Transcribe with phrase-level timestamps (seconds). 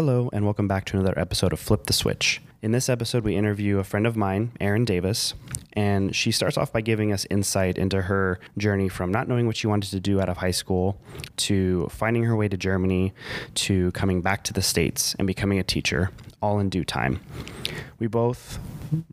[0.00, 2.40] Hello, and welcome back to another episode of Flip the Switch.
[2.62, 5.34] In this episode, we interview a friend of mine, Erin Davis,
[5.74, 9.58] and she starts off by giving us insight into her journey from not knowing what
[9.58, 10.98] she wanted to do out of high school
[11.36, 13.12] to finding her way to Germany
[13.56, 16.10] to coming back to the States and becoming a teacher,
[16.40, 17.20] all in due time.
[18.00, 18.58] We both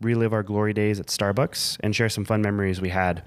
[0.00, 3.22] relive our glory days at Starbucks and share some fun memories we had.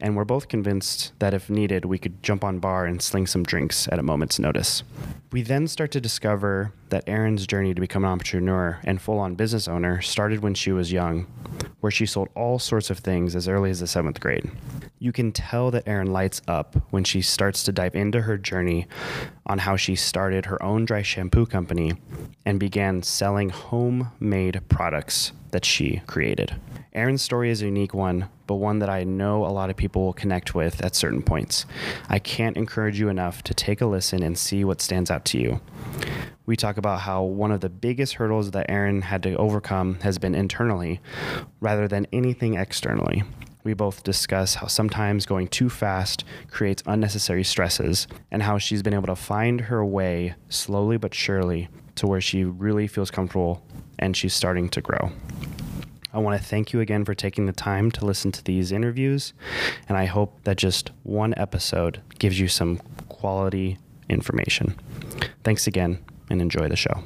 [0.00, 3.42] And we're both convinced that if needed, we could jump on bar and sling some
[3.42, 4.84] drinks at a moment's notice.
[5.32, 9.34] We then start to discover that Erin's journey to become an entrepreneur and full on
[9.34, 11.26] business owner started when she was young,
[11.80, 14.50] where she sold all sorts of things as early as the seventh grade.
[15.02, 18.86] You can tell that Erin lights up when she starts to dive into her journey
[19.44, 21.94] on how she started her own dry shampoo company
[22.46, 26.54] and began selling homemade products that she created.
[26.92, 30.04] Erin's story is a unique one, but one that I know a lot of people
[30.04, 31.66] will connect with at certain points.
[32.08, 35.38] I can't encourage you enough to take a listen and see what stands out to
[35.38, 35.60] you.
[36.46, 40.18] We talk about how one of the biggest hurdles that Erin had to overcome has
[40.18, 41.00] been internally
[41.58, 43.24] rather than anything externally.
[43.64, 48.94] We both discuss how sometimes going too fast creates unnecessary stresses and how she's been
[48.94, 53.64] able to find her way slowly but surely to where she really feels comfortable
[53.98, 55.12] and she's starting to grow.
[56.12, 59.32] I want to thank you again for taking the time to listen to these interviews,
[59.88, 63.78] and I hope that just one episode gives you some quality
[64.10, 64.78] information.
[65.42, 67.02] Thanks again, and enjoy the show.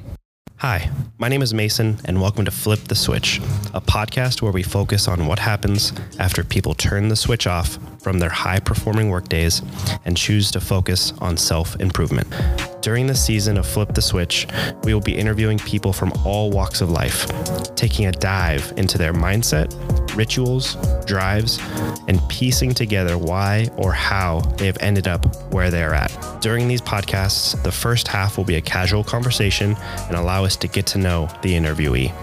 [0.61, 3.37] Hi, my name is Mason, and welcome to Flip the Switch,
[3.75, 7.77] a podcast where we focus on what happens after people turn the switch off
[8.07, 9.61] from their high performing workdays
[10.05, 12.25] and choose to focus on self improvement.
[12.81, 14.47] During the season of Flip the Switch,
[14.85, 17.27] we will be interviewing people from all walks of life,
[17.75, 19.75] taking a dive into their mindset,
[20.15, 21.59] rituals, drives,
[22.07, 26.39] and piecing together why or how they have ended up where they are at.
[26.39, 29.75] During these podcasts, the first half will be a casual conversation
[30.07, 32.13] and allow us to get to know the interviewee.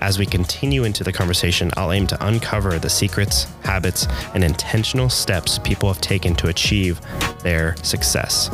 [0.00, 5.07] As we continue into the conversation, I'll aim to uncover the secrets, habits, and intentional
[5.08, 7.00] steps people have taken to achieve
[7.42, 8.50] their success.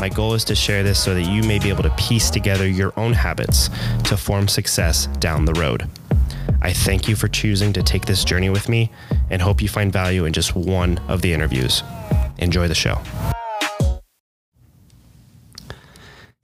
[0.00, 2.66] My goal is to share this so that you may be able to piece together
[2.66, 3.68] your own habits
[4.04, 5.88] to form success down the road.
[6.60, 8.90] I thank you for choosing to take this journey with me
[9.30, 11.82] and hope you find value in just one of the interviews.
[12.38, 13.00] Enjoy the show.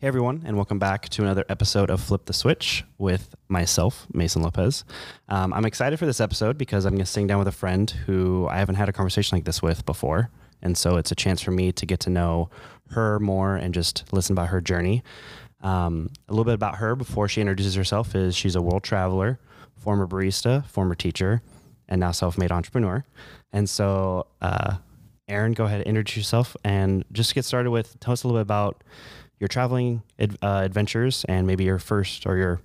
[0.01, 4.43] Hey everyone, and welcome back to another episode of Flip the Switch with myself, Mason
[4.43, 4.85] Lopez.
[5.29, 7.91] Um, I'm excited for this episode because I'm going to sitting down with a friend
[7.91, 10.31] who I haven't had a conversation like this with before,
[10.63, 12.49] and so it's a chance for me to get to know
[12.91, 15.03] her more and just listen about her journey.
[15.63, 19.41] Um, a little bit about her before she introduces herself is she's a world traveler,
[19.75, 21.43] former barista, former teacher,
[21.89, 23.05] and now self-made entrepreneur.
[23.53, 24.77] And so, uh,
[25.27, 28.39] Erin, go ahead, and introduce yourself, and just get started with tell us a little
[28.39, 28.85] bit about
[29.41, 30.27] your traveling uh,
[30.65, 32.61] adventures and maybe your first or your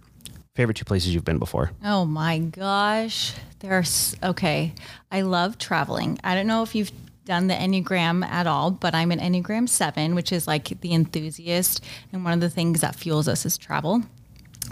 [0.55, 1.71] favorite two places you've been before.
[1.83, 3.33] Oh my gosh.
[3.59, 4.73] There's okay.
[5.11, 6.19] I love traveling.
[6.23, 6.91] I don't know if you've
[7.25, 11.83] done the Enneagram at all, but I'm an Enneagram 7, which is like the enthusiast.
[12.11, 14.03] And one of the things that fuels us is travel.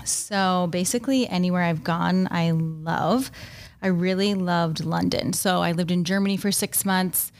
[0.05, 3.31] So basically, anywhere I've gone, I love.
[3.81, 5.33] I really loved London.
[5.33, 7.30] So I lived in Germany for six months.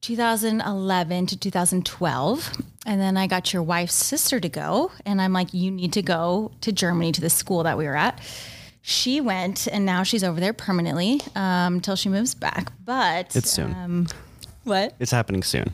[0.00, 2.62] 2011 to 2012.
[2.86, 4.92] And then I got your wife's sister to go.
[5.04, 7.96] And I'm like, you need to go to Germany to the school that we were
[7.96, 8.20] at.
[8.80, 12.72] She went and now she's over there permanently um, until she moves back.
[12.84, 13.74] But It's soon.
[13.74, 14.06] Um,
[14.64, 14.94] what?
[14.98, 15.72] It's happening soon.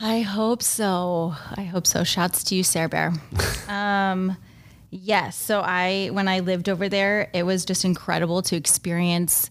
[0.00, 1.34] I hope so.
[1.56, 2.04] I hope so.
[2.04, 3.12] Shouts to you, Sarah Bear.
[3.68, 4.36] um,
[4.90, 5.36] yes.
[5.36, 9.50] So I, when I lived over there, it was just incredible to experience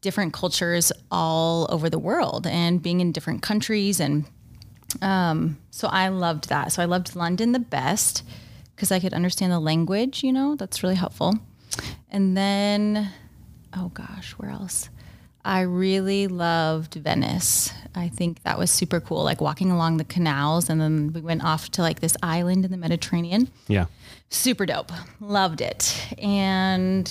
[0.00, 4.00] different cultures all over the world and being in different countries.
[4.00, 4.24] And
[5.02, 6.72] um, so I loved that.
[6.72, 8.24] So I loved London the best
[8.74, 11.34] because I could understand the language, you know, that's really helpful.
[12.10, 13.10] And then,
[13.76, 14.88] oh gosh, where else?
[15.44, 17.72] I really loved Venice.
[17.94, 20.68] I think that was super cool, like walking along the canals.
[20.68, 23.48] And then we went off to like this island in the Mediterranean.
[23.66, 23.86] Yeah.
[24.28, 24.92] Super dope.
[25.20, 26.14] Loved it.
[26.18, 27.10] And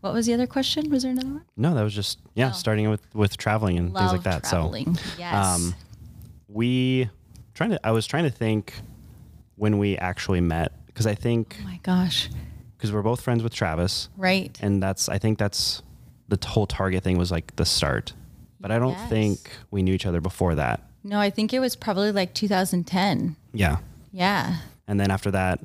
[0.00, 0.90] what was the other question?
[0.90, 1.44] Was there another one?
[1.56, 4.44] No, that was just yeah, starting with with traveling and things like that.
[4.44, 4.94] Traveling.
[4.96, 5.34] So, yes.
[5.34, 5.74] um,
[6.48, 7.08] we
[7.54, 7.86] trying to.
[7.86, 8.74] I was trying to think
[9.56, 12.30] when we actually met because I think oh my gosh.
[12.76, 14.58] because we're both friends with Travis, Right.
[14.62, 15.82] and that's I think that's
[16.28, 18.12] the whole Target thing was like the start.
[18.60, 19.08] But I don't Yes.
[19.10, 20.82] think we knew each other before that.
[21.02, 23.36] No, I think it was probably like 2010.
[23.54, 23.78] Yeah.
[24.12, 24.56] Yeah.
[24.86, 25.60] And then after that,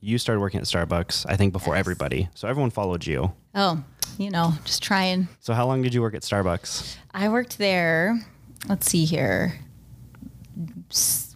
[0.00, 1.80] you started working at Starbucks, I think before Yes.
[1.80, 2.28] everybody.
[2.34, 3.32] So everyone followed you.
[3.54, 3.82] Oh,
[4.18, 5.28] you know, just trying.
[5.40, 6.96] So how long did you work at Starbucks?
[7.12, 8.20] I worked there.
[8.68, 9.58] Let's see here.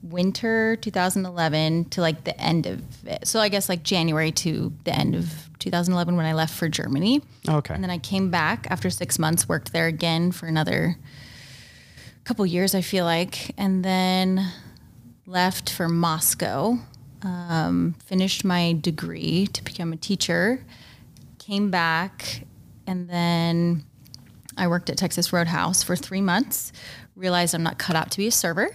[0.03, 3.26] winter 2011 to like the end of it.
[3.29, 7.23] So I guess like January to the end of 2011 when I left for Germany.
[7.49, 7.73] Oh, okay.
[7.75, 10.97] And then I came back after six months, worked there again for another
[12.25, 14.44] couple years, I feel like, and then
[15.26, 16.79] left for Moscow.
[17.24, 20.64] Um, finished my degree to become a teacher.
[21.38, 22.44] Came back,
[22.86, 23.84] and then
[24.56, 26.72] I worked at Texas Roadhouse for three months.
[27.16, 28.70] Realized I'm not cut out to be a server.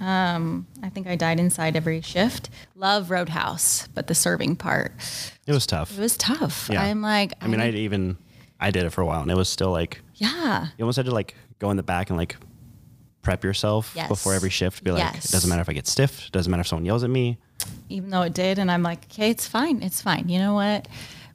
[0.00, 2.50] Um, I think I died inside every shift.
[2.74, 4.92] Love Roadhouse, but the serving part
[5.46, 5.96] it was tough.
[5.96, 6.68] it was tough.
[6.72, 6.82] Yeah.
[6.82, 8.16] I'm like, I mean, I even
[8.58, 11.06] I did it for a while, and it was still like yeah, you almost had
[11.06, 12.36] to like go in the back and like
[13.22, 14.08] prep yourself Yes.
[14.08, 14.82] before every shift.
[14.82, 15.26] Be like, Yes.
[15.26, 16.26] it doesn't matter if I get stiff.
[16.26, 17.38] It doesn't matter if someone yells at me.
[17.88, 20.28] Even though it did, and I'm like, okay, it's fine, it's fine.
[20.28, 20.88] You know what?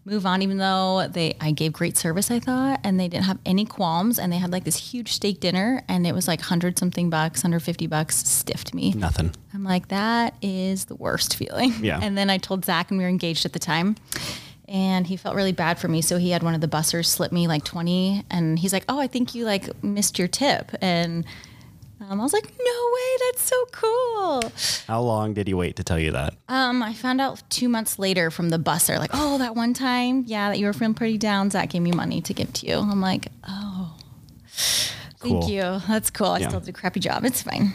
[0.05, 0.41] Move on.
[0.41, 4.17] Even though they, I gave great service, I thought, and they didn't have any qualms,
[4.17, 7.41] and they had like this huge steak dinner, and it was like hundred something bucks,
[7.41, 8.93] hundred fifty bucks, stiffed me.
[8.93, 9.33] Nothing.
[9.53, 11.73] I'm like, that is the worst feeling.
[11.81, 11.99] Yeah.
[12.01, 13.97] And then I told Zach, and we were engaged at the time.
[14.69, 16.01] And he felt really bad for me.
[16.01, 18.25] So he had one of the bussers slip me like 20.
[18.29, 20.71] And he's like, Oh, I think you like missed your tip.
[20.81, 21.25] And
[22.01, 23.27] um, I was like, No way.
[23.31, 24.41] That's so cool.
[24.87, 26.33] How long did he wait to tell you that?
[26.47, 30.23] Um, I found out two months later from the busser, like, Oh, that one time,
[30.27, 31.49] yeah, that you were feeling pretty down.
[31.49, 32.75] Zach gave me money to give to you.
[32.77, 33.95] I'm like, Oh,
[35.19, 35.49] thank Cool.
[35.49, 35.81] you.
[35.87, 36.27] That's cool.
[36.27, 36.47] I Yeah.
[36.49, 37.25] still did a crappy job.
[37.25, 37.73] It's fine.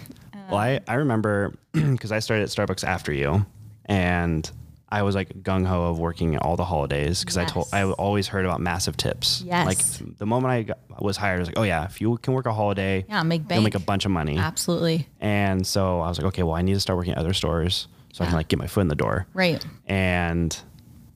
[0.50, 3.46] Well, I, I remember because I started at Starbucks after you,
[3.86, 4.48] and
[4.92, 8.28] I was like gung ho of working all the holidays because I told I always
[8.28, 9.42] heard about massive tips.
[9.44, 9.66] Yes.
[9.66, 12.34] Like the moment I got, was hired, I was like, oh yeah, if you can
[12.34, 14.36] work a holiday, Yeah, make you'll make a bunch of money.
[14.36, 15.08] Absolutely.
[15.18, 17.88] And so I was like, okay, well, I need to start working at other stores
[18.12, 19.26] so I can like get my foot in the door.
[19.32, 19.64] Right.
[19.86, 20.54] And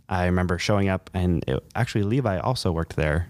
[0.08, 3.28] I remember showing up, and it, actually Levi also worked there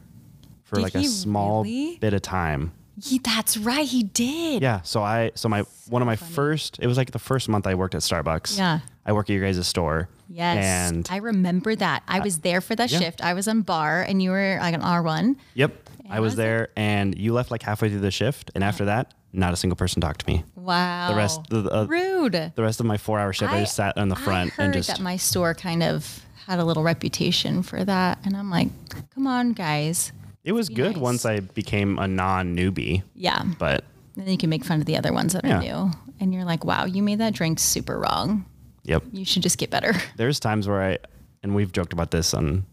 [0.63, 1.97] for Did like a small really?
[1.97, 2.73] bit of time.
[3.03, 3.87] He, that's right.
[3.87, 4.63] He did.
[4.63, 4.83] Yeah.
[4.83, 7.75] So I so my one of my first it was like the first month I
[7.75, 8.57] worked at Starbucks.
[8.57, 8.79] Yeah.
[9.05, 10.09] I work at your guys' store.
[10.29, 10.91] Yes.
[10.93, 12.03] And I remember that.
[12.09, 12.99] I was there for that yeah.
[12.99, 13.23] shift.
[13.23, 15.37] I was on bar and you were like an R1.
[15.55, 15.89] yep.
[16.09, 16.37] I was was it?
[16.37, 19.77] there and you left like halfway through the shift and after that, not a single
[19.77, 20.45] person talked to me.
[20.55, 21.09] Wow.
[21.11, 22.53] The rest the, uh, Rude.
[22.55, 25.01] the rest of my 4-hour shift I, just sat on the front and just that
[25.01, 28.19] my store kind of had a little reputation for that.
[28.25, 28.69] And I'm like,
[29.15, 30.13] come on, guys.
[30.45, 31.03] it was good nice.
[31.03, 33.43] once I became a non-newbie, Yeah.
[33.59, 33.85] but
[34.17, 35.59] And then you can make fun of the other ones that Yeah.
[35.59, 35.91] are new.
[36.21, 38.47] And you're like, wow, you made that drink super wrong.
[38.87, 39.03] Yep.
[39.13, 39.93] You should just get better.
[40.17, 40.99] There's times where I
[41.43, 42.65] and we've joked about this on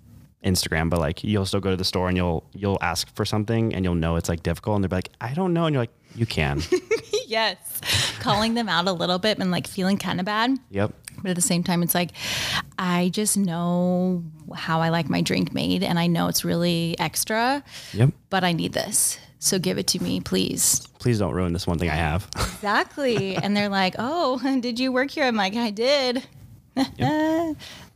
[0.44, 3.74] Instagram, but like you'll still go to the store and you'll you'll ask for something
[3.76, 5.84] and you'll know it's like difficult and they'll be like, I don't know, and you're
[5.84, 6.62] like, you can.
[7.28, 7.58] yes.
[8.20, 10.58] Calling them out a little bit and like feeling kind of bad.
[10.70, 10.94] yep.
[11.22, 12.12] But at the same time, it's like,
[12.78, 14.24] I just know
[14.56, 17.64] how I like my drink made and I know it's really extra,
[17.94, 18.10] Yep.
[18.30, 19.18] but I need this.
[19.44, 20.80] So give it to me, please.
[21.00, 22.30] Please don't ruin this one thing I have.
[22.38, 23.36] Exactly.
[23.44, 25.26] and they're like, oh, did you work here?
[25.26, 26.24] I'm like, I did.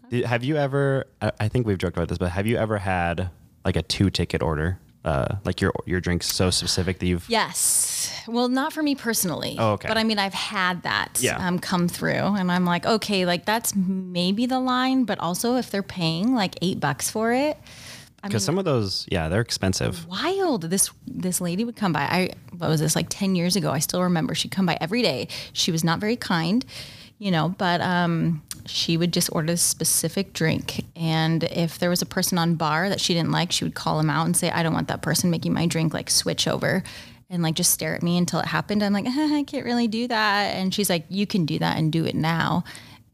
[0.09, 1.05] Did- have you ever?
[1.21, 3.29] I think we've joked about this, but have you ever had
[3.65, 4.77] like a two ticket order?
[5.05, 8.11] Uh, like your your drink's so specific that you've Yes.
[8.27, 9.55] Well, not for me personally.
[9.57, 9.87] Oh, okay.
[9.87, 11.37] But I mean, I've had that Yeah.
[11.45, 15.71] um, come through, and I'm like, okay, like that's maybe the line, but also if
[15.71, 17.57] they're paying like eight bucks for it,
[18.23, 20.07] because some of those, yeah, they're expensive.
[20.07, 20.63] wild.
[20.63, 22.01] This this lady would come by.
[22.01, 23.71] I what was this like ten years ago?
[23.71, 24.33] I still remember.
[24.33, 25.27] She'd come by every day.
[25.53, 26.65] She was not very kind,
[27.19, 30.83] you know, but um, she would just order a specific drink.
[30.95, 33.99] And if there was a person on bar that she didn't like, she would call
[33.99, 35.93] him out and say, "I don't want that person making my drink.
[35.93, 36.83] Like switch over."
[37.29, 38.81] And like just stare at me until it happened.
[38.81, 40.55] I'm like, I can't really do that.
[40.55, 42.63] And she's like, you can do that and do it now.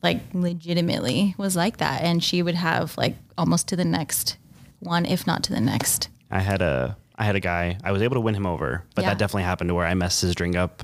[0.03, 2.03] Like legitimately was like that.
[2.03, 4.37] And she would have like almost to the next
[4.83, 6.09] one, if not to the next.
[6.31, 7.77] I had a I had a guy.
[7.83, 9.09] I was able to win him over, but Yeah.
[9.11, 10.83] that definitely happened to where I messed his drink up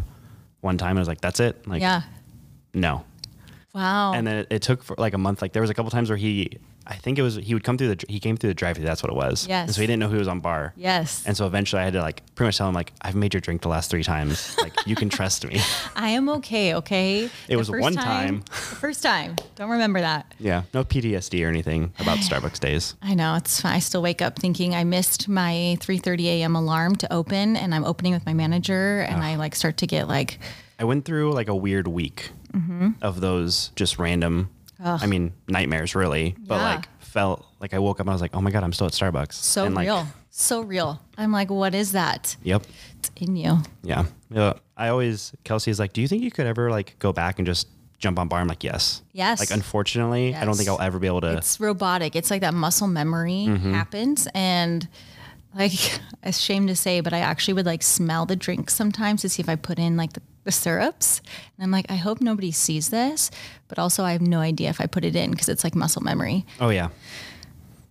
[0.61, 0.97] one time.
[0.97, 2.03] I was like, "That's it." Like, Yeah.
[2.73, 3.03] no.
[3.73, 4.13] Wow.
[4.13, 5.41] And then it, it took for like a month.
[5.41, 6.57] Like there was a couple times where he,
[6.91, 8.85] I think it was he would come through the he came through the drive through.
[8.85, 9.45] That's what it was.
[9.47, 9.67] Yes.
[9.67, 10.73] And so he didn't know who was on bar.
[10.75, 11.23] yes.
[11.27, 13.41] And so eventually I had to like pretty much tell him like I've made your
[13.41, 14.57] drink the last three times.
[14.59, 15.61] Like you can trust me.
[15.95, 17.29] I am okay, okay?
[17.47, 18.39] It was one time.
[18.47, 19.35] The first time.
[19.55, 20.33] Don't remember that.
[20.39, 20.63] Yeah.
[20.73, 22.95] No PTSD or anything about Starbucks days.
[23.03, 23.73] I know, it's fine.
[23.75, 26.55] I still wake up thinking I missed my 3:30 a.m.
[26.55, 30.07] alarm to open and I'm opening with my manager and I like start to get
[30.07, 30.39] like
[30.79, 32.89] I went through like a weird week Mm-hmm.
[33.03, 34.49] of those just random,
[34.83, 36.75] I mean, nightmares really, but Yeah.
[36.75, 38.87] like felt like I woke up and I was like, oh my God, I'm still
[38.87, 39.33] at Starbucks.
[39.33, 40.07] so And, like, real.
[40.29, 41.01] So real.
[41.17, 42.37] I'm like, what is that?
[42.43, 42.63] Yep.
[42.99, 43.57] It's in you.
[43.83, 44.05] Yeah.
[44.29, 44.53] Yeah.
[44.77, 47.45] I always, Kelsey is like, do you think you could ever like go back and
[47.45, 47.67] just
[47.97, 48.39] jump on bar?
[48.39, 49.01] I'm like, yes.
[49.11, 49.39] Yes.
[49.39, 51.37] Like, unfortunately, I don't think I'll ever be able to.
[51.37, 52.15] It's robotic.
[52.15, 53.73] It's like that muscle memory Mm-hmm.
[53.73, 54.87] happens and
[55.55, 55.73] like
[56.23, 59.49] ashamed to say, but I actually would like smell the drink sometimes to see if
[59.49, 61.21] I put in like the the syrups.
[61.57, 63.29] And I'm like, I hope nobody sees this,
[63.67, 66.01] but also I have no idea if I put it in because it's like muscle
[66.01, 66.45] memory.
[66.59, 66.89] Oh yeah.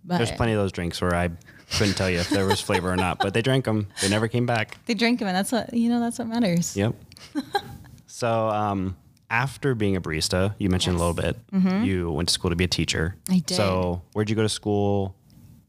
[0.04, 1.30] But There's plenty of those drinks where I
[1.76, 3.88] couldn't tell you if there was flavor or not, but they drank them.
[4.00, 4.78] They never came back.
[4.86, 6.00] they drank them, and that's what you know.
[6.00, 6.74] That's what matters.
[6.76, 6.94] Yep.
[8.06, 8.96] so um,
[9.30, 11.36] after being a barista, you mentioned a little bit.
[11.84, 13.16] You went to school to be a teacher.
[13.24, 13.34] Mm-hmm.
[13.34, 13.54] I did.
[13.56, 15.14] So where'd you go to school?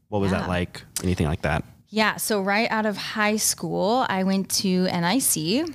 [0.08, 0.40] What was Yeah.
[0.40, 0.82] that like?
[1.04, 1.64] Anything like that?
[1.90, 2.16] Yeah.
[2.16, 5.66] So right out of high school, I went to NIC.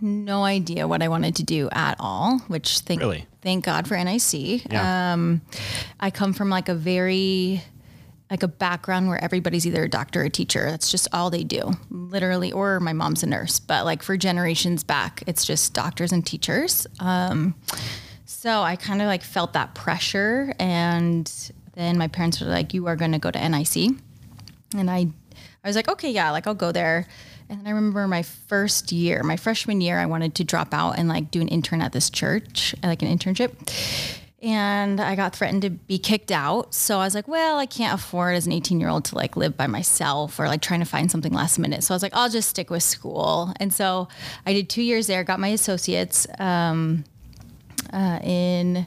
[0.00, 2.38] No idea what I wanted to do at all.
[2.48, 3.26] Which thank Really?
[3.40, 4.70] thank God for NIC.
[4.70, 5.12] Yeah.
[5.12, 5.40] Um,
[5.98, 7.62] I come from like a very
[8.30, 10.68] like a background where everybody's either a doctor or a teacher.
[10.68, 12.50] That's just all they do, literally.
[12.52, 13.60] Or my mom's a nurse.
[13.60, 16.86] But like for generations back, it's just doctors and teachers.
[16.98, 17.54] Um,
[18.24, 21.32] so I kind of like felt that pressure, and
[21.74, 23.96] then my parents were like, "You are going to go to NIC,"
[24.76, 25.06] and I,
[25.64, 27.06] I was like, "Okay, yeah, like I'll go there."
[27.48, 31.08] And I remember my first year, my freshman year, I wanted to drop out and
[31.08, 33.52] like do an intern at this church, like an internship.
[34.42, 36.74] And I got threatened to be kicked out.
[36.74, 39.36] So I was like, well, I can't afford as an 18 year old to like
[39.36, 41.82] live by myself or like trying to find something last minute.
[41.84, 43.52] So I was like, I'll just stick with school.
[43.58, 44.08] And so
[44.44, 47.04] I did two years there, got my associates um,
[47.92, 48.86] uh, in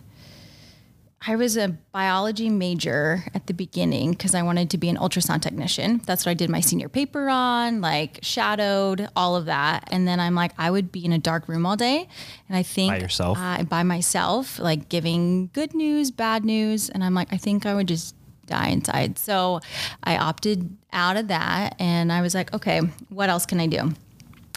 [1.25, 5.41] I was a biology major at the beginning because I wanted to be an ultrasound
[5.41, 6.01] technician.
[6.05, 9.89] That's what I did my senior paper on, like shadowed, all of that.
[9.91, 12.07] And then I'm like, I would be in a dark room all day.
[12.47, 13.37] And I think By yourself?
[13.37, 16.89] uh, by myself, like giving good news, bad news.
[16.89, 19.19] And I'm like, I think I would just die inside.
[19.19, 19.59] So
[20.03, 23.93] I opted out of that and I was like, okay, what else can I do?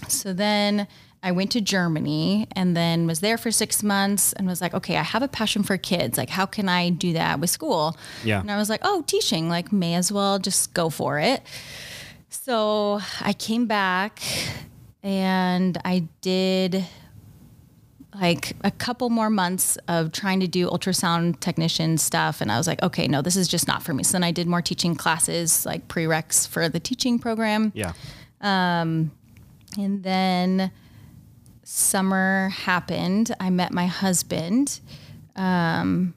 [0.08, 0.86] So then
[1.22, 4.96] I went to Germany and then was there for six months and was like, okay,
[4.96, 6.18] I have a passion for kids.
[6.18, 7.96] Like, how can I do that with school?
[8.24, 8.40] Yeah.
[8.40, 11.42] And I was like, oh, teaching, like, may as well just go for it.
[12.28, 14.20] So I came back
[15.02, 16.84] and I did
[18.20, 22.40] like a couple more months of trying to do ultrasound technician stuff.
[22.40, 24.02] And I was like, okay, no, this is just not for me.
[24.02, 27.72] So then I did more teaching classes, like prereqs for the teaching program.
[27.74, 27.92] Yeah.
[28.40, 29.12] Um,
[29.78, 30.70] And then
[31.72, 33.34] summer happened.
[33.40, 34.80] I met my husband.
[35.36, 36.14] Um,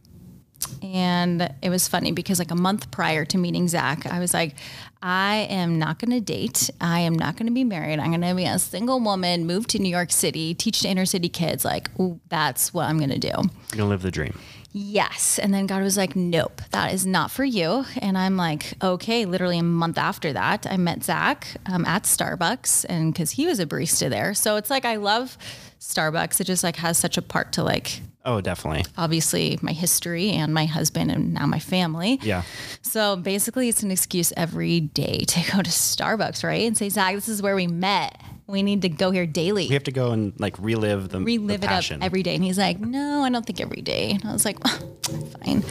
[0.82, 4.56] and it was funny because like a month prior to meeting Zach, I was like,
[5.02, 6.70] I am not going to date.
[6.82, 8.00] I am not going to be married.
[8.00, 11.06] I'm going to be a single woman, move to New York City, teach to inner
[11.06, 11.64] city kids.
[11.64, 13.28] Like, ooh, that's what I'm going to do.
[13.28, 14.38] You're gonna live the dream.
[14.78, 15.40] Yes.
[15.40, 17.86] And then God was like, nope, that is not for you.
[18.02, 19.24] And I'm like, okay.
[19.24, 23.62] Literally a month after that, I met Zach um, at Starbucks and because he was
[23.62, 24.34] a barista there.
[24.34, 25.38] So it's like, I love
[25.80, 26.42] Starbucks.
[26.42, 28.84] It just like has such a part to like, Oh, definitely.
[28.98, 32.20] obviously my history and my husband and now my family.
[32.24, 32.42] Yeah.
[32.82, 36.66] So basically, it's an excuse every day to go to Starbucks, right?
[36.68, 38.20] And say, Zach, this is where we met.
[38.48, 41.62] We need to go here daily We have to go and like relive the relive
[41.62, 42.04] the it up passion.
[42.04, 42.36] every day.
[42.36, 44.12] And he's like, no, I don't think every day.
[44.12, 44.60] And I was like,
[45.44, 45.64] fine.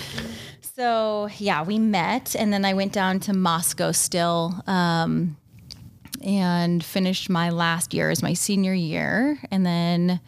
[0.61, 5.37] So yeah, we met, and then I went down to Moscow still, um,
[6.21, 10.21] and finished my last year as my senior year, and then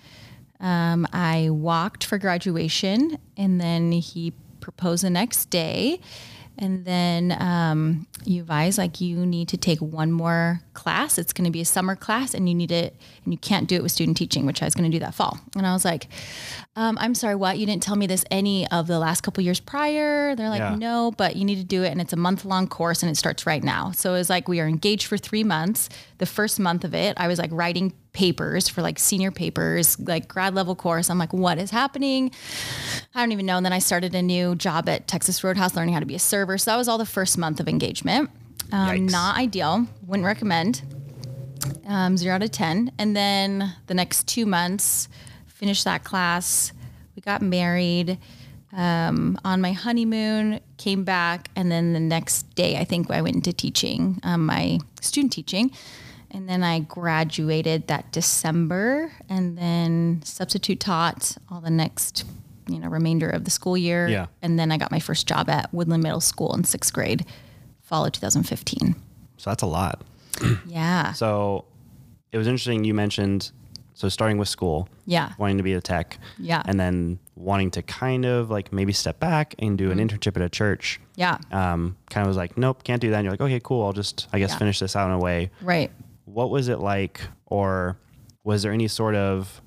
[0.61, 6.00] um, I walked for graduation, and then he proposed the next day.
[6.59, 11.19] And then um, you advise like you need to take one more class.
[11.19, 13.77] It's going to be a summer class, and you need it, and you can't do
[13.77, 15.39] it with student teaching, which I was going to do that fall.
[15.57, 16.09] And I was like,
[16.75, 17.59] um, "I'm sorry, what?
[17.59, 20.75] You didn't tell me this any of the last couple years prior." They're like, Yeah.
[20.77, 23.17] "No, but you need to do it, and it's a month long course, and it
[23.17, 25.89] starts right now." So it's like we are engaged for three months.
[26.19, 30.27] The first month of it, I was like writing papers for like senior papers, like
[30.27, 31.11] grad level course.
[31.11, 32.31] I'm like, what is happening?
[33.15, 33.59] I don't even know.
[33.59, 36.19] And then I started a new job at Texas Roadhouse, learning how to be a
[36.19, 36.57] server.
[36.57, 38.06] So that was all the first month of engagement.
[38.73, 39.87] Um, not ideal.
[40.07, 40.83] Wouldn't recommend.
[41.87, 42.93] Um, zero out of 10.
[42.99, 45.09] And then the next two months,
[45.47, 46.73] finished that class.
[47.15, 48.19] We got married
[48.73, 51.51] um, on my honeymoon, came back.
[51.57, 55.71] And then the next day, I think I went into teaching, um, my student teaching.
[56.31, 62.25] And then I graduated that December and then substitute taught all the next,
[62.69, 64.07] you know, remainder of the school year.
[64.09, 64.27] Yeah.
[64.43, 67.25] And then I got my first job at Woodland Middle School in sixth grade,
[67.87, 68.95] fall of 2015.
[69.38, 70.02] so that's a lot.
[70.66, 71.12] Yeah.
[71.14, 71.64] So
[72.33, 72.85] it was interesting.
[72.85, 73.50] You mentioned
[73.95, 75.33] so starting with school, Yeah.
[75.38, 76.61] wanting to be a tech, Yeah.
[76.66, 80.14] and then wanting to kind of like maybe step back and do an Mm-hmm.
[80.19, 81.00] internship at a church.
[81.14, 81.38] Yeah.
[81.50, 83.16] Um, kind of was like, nope, can't do that.
[83.16, 83.87] And you're like, okay, cool.
[83.87, 84.59] I'll just I guess Yeah.
[84.59, 85.50] finish this out in a way.
[85.62, 85.90] Right.
[86.26, 87.97] What was it like, or
[88.45, 89.62] was there any sort of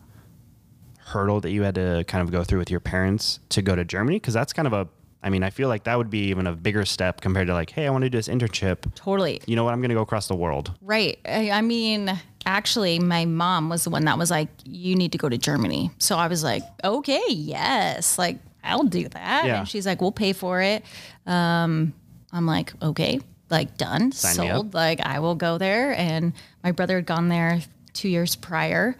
[1.06, 3.84] hurdle that you had to kind of go through with your parents to go to
[3.84, 4.18] Germany?
[4.18, 4.88] Because that's kind of a
[5.22, 7.72] I mean, I feel like that would be even a bigger step compared to like,
[7.72, 8.94] hey, I want to do this internship.
[8.96, 9.42] Totally.
[9.46, 9.74] You know what?
[9.74, 10.72] I'm going to go across the world.
[10.82, 11.20] Right.
[11.26, 15.18] I, I mean, actually, my mom was the one that was like, "You need to
[15.18, 19.60] go to Germany." So I was like, "Okay, yes, like I'll do that." Yeah.
[19.60, 20.84] And she's like, "We'll pay for it."
[21.26, 21.94] Um,
[22.32, 25.94] I'm like, "Okay, like done, Sign sold." Like I will go there.
[25.98, 26.34] And
[26.64, 27.62] my brother had gone there
[27.94, 28.96] two years prior,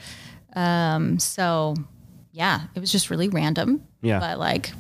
[0.54, 1.76] um, so
[2.32, 3.86] yeah, it was just really random.
[4.02, 4.20] Yeah.
[4.20, 4.72] but like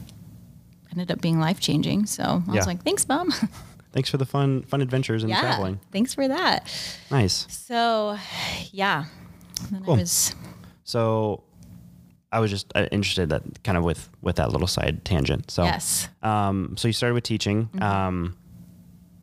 [0.99, 2.05] ended up being life changing.
[2.05, 2.57] So I Yeah.
[2.57, 3.31] was like, "Thanks, mom."
[3.91, 5.79] Thanks for the fun fun adventures and yeah, traveling.
[5.91, 6.67] thanks for that.
[7.09, 7.47] Nice.
[7.49, 8.17] So,
[8.71, 9.05] yeah.
[9.83, 9.97] Cool.
[9.97, 10.35] Was
[10.83, 11.43] So
[12.31, 15.49] I was just uh, interested that kind of with with that little side tangent.
[15.49, 16.07] So yes.
[16.21, 17.65] um so you started with teaching.
[17.73, 17.81] Mm-hmm.
[17.83, 18.35] Um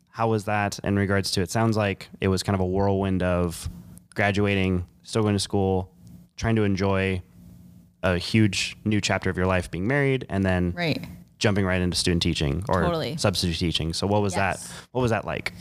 [0.08, 3.22] how was that in regards to it sounds like it was kind of a whirlwind
[3.22, 3.68] of
[4.16, 5.92] graduating, still going to school,
[6.36, 7.22] trying to enjoy
[8.02, 11.06] a huge new chapter of your life being married and then Right.
[11.38, 13.16] Jumping right into student teaching or Totally.
[13.18, 13.92] substitute teaching.
[13.92, 14.66] So what was Yes.
[14.66, 15.52] that what was that like?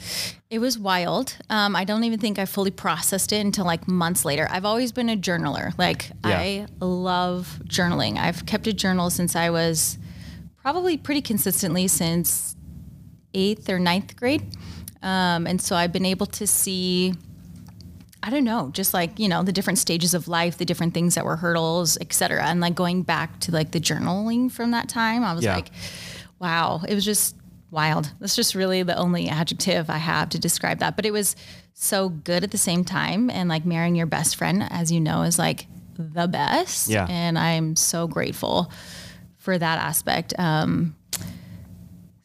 [0.50, 1.36] It was wild.
[1.50, 4.48] Um, I don't even think I fully processed it until like months later.
[4.50, 5.78] I've always been a journaler.
[5.78, 6.38] Like Yeah.
[6.40, 8.18] I love journaling.
[8.18, 9.98] I've kept a journal since I was
[10.62, 12.56] probably pretty consistently since
[13.34, 14.44] eighth or ninth grade.
[15.04, 17.14] Um, and so I've been able to see,
[18.24, 21.16] I don't know, just like, you know, the different stages of life, the different things
[21.16, 22.44] that were hurdles, et cetera.
[22.46, 25.56] And like going back to like the journaling from that time, I was Yeah.
[25.56, 25.70] like,
[26.40, 27.36] wow, it was just
[27.70, 28.12] wild.
[28.20, 30.96] That's just really the only adjective I have to describe that.
[30.96, 31.36] But it was
[31.74, 33.30] so good at the same time.
[33.30, 35.68] And like marrying your best friend, as you know, is like
[35.98, 36.90] the best.
[36.90, 37.06] Yeah.
[37.10, 38.72] And I'm so grateful
[39.38, 40.34] for that aspect.
[40.40, 40.96] Um,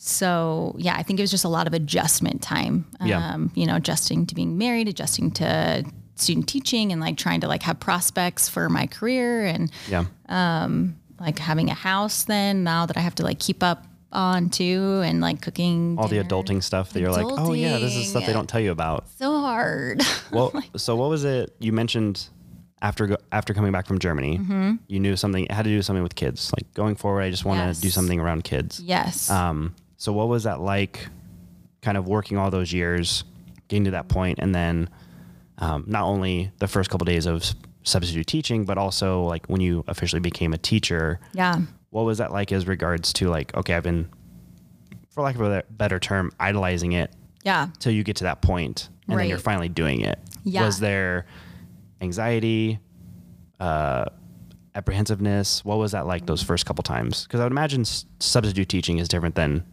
[0.02, 2.86] so yeah, I think it was just a lot of adjustment time.
[3.04, 3.34] Yeah.
[3.34, 7.48] Um, you know, adjusting to being married, adjusting to student teaching and like trying to
[7.48, 10.04] like have prospects for my career and Yeah.
[10.28, 14.48] um like having a house then now that I have to like keep up on
[14.48, 18.08] too and like cooking All the adulting stuff that you're like, "Oh yeah, this is
[18.08, 20.02] stuff they don't tell you about." so hard.
[20.32, 22.26] Well, so what was it you mentioned
[22.80, 24.38] after after coming back from Germany?
[24.38, 24.74] Mm-hmm.
[24.88, 26.50] You knew something it had to do something with kids.
[26.56, 27.80] Like going forward, I just want to Yes.
[27.80, 28.80] do something around kids.
[28.80, 29.28] yes.
[29.30, 31.06] Um, so what was that like?
[31.82, 33.22] Kind of working all those years,
[33.68, 34.88] getting to that point, and then
[35.58, 37.44] um, not only the first couple days of
[37.82, 41.20] substitute teaching, but also like when you officially became a teacher.
[41.32, 41.60] yeah.
[41.90, 44.08] What was that like as regards to like okay, I've been,
[45.10, 47.10] for lack of a better term, idolizing it
[47.42, 47.68] Yeah.
[47.80, 50.18] till you get to that point and then you're finally doing it.
[50.44, 50.64] Yeah.
[50.66, 51.26] Was there
[52.00, 52.78] anxiety,
[53.58, 54.04] uh,
[54.74, 55.64] apprehensiveness?
[55.64, 57.24] What was that like those first couple times?
[57.24, 59.64] Because I would imagine s- substitute teaching is different than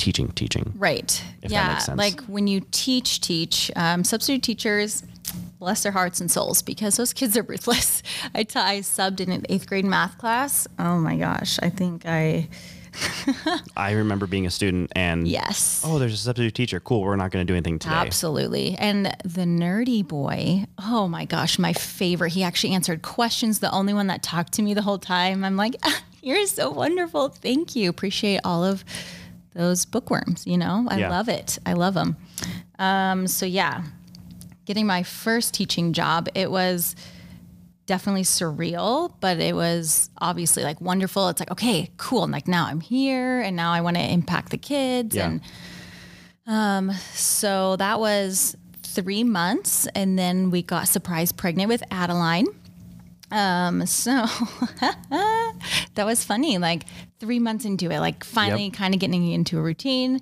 [0.00, 0.72] teaching, teaching.
[0.76, 1.22] Right.
[1.42, 1.68] If that yeah.
[1.68, 1.98] makes sense.
[1.98, 5.04] Like when you teach, teach, um, substitute teachers,
[5.58, 8.02] bless their hearts and souls because those kids are ruthless.
[8.34, 10.66] I, t- I subbed in an eighth grade math class.
[10.78, 11.58] Oh my gosh.
[11.62, 12.48] I think I,
[13.76, 15.82] I remember being a student and yes.
[15.84, 16.80] oh, there's a substitute teacher.
[16.80, 17.02] Cool.
[17.02, 17.94] We're not going to do anything today.
[17.94, 18.76] Absolutely.
[18.78, 22.32] And the nerdy boy, oh my gosh, my favorite.
[22.32, 25.44] He actually answered questions, the only one that talked to me the whole time.
[25.44, 27.28] I'm like, "Ah, you're so wonderful.
[27.28, 27.88] Thank you.
[27.90, 28.84] Appreciate all of
[29.54, 30.46] those bookworms.
[30.46, 31.10] You know, I Yeah.
[31.10, 31.58] love it.
[31.66, 32.16] I love them.
[32.78, 33.82] Um, so, yeah,
[34.64, 36.94] getting my first teaching job, it was
[37.86, 41.28] definitely surreal, but it was obviously like wonderful.
[41.28, 42.22] It's like, okay, cool.
[42.22, 45.16] And like now I'm here and now I want to impact the kids.
[45.16, 45.26] Yeah.
[45.26, 45.40] And
[46.46, 49.88] um, so that was three months.
[49.94, 52.46] And then we got surprise pregnant with Adeline.
[53.30, 54.10] Um, so
[55.10, 56.58] that was funny.
[56.58, 56.84] Like
[57.18, 58.72] three months into it, like finally Yep.
[58.72, 60.20] kind of getting into a routine.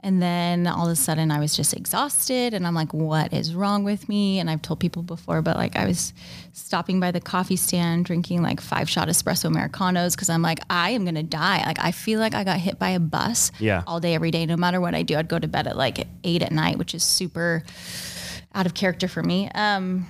[0.00, 3.54] And then all of a sudden I was just exhausted and I'm like, what is
[3.54, 4.38] wrong with me?
[4.38, 6.12] And I've told people before, but like I was
[6.52, 10.90] stopping by the coffee stand drinking like five shot espresso Americanos because I'm like, I
[10.90, 11.62] am to die.
[11.66, 13.82] Like I feel like I got hit by a bus Yeah.
[13.86, 15.16] all day, every day, no matter what I do.
[15.16, 17.64] I'd go to bed at like eight at night, which is super
[18.54, 19.48] out of character for me.
[19.54, 20.08] Um,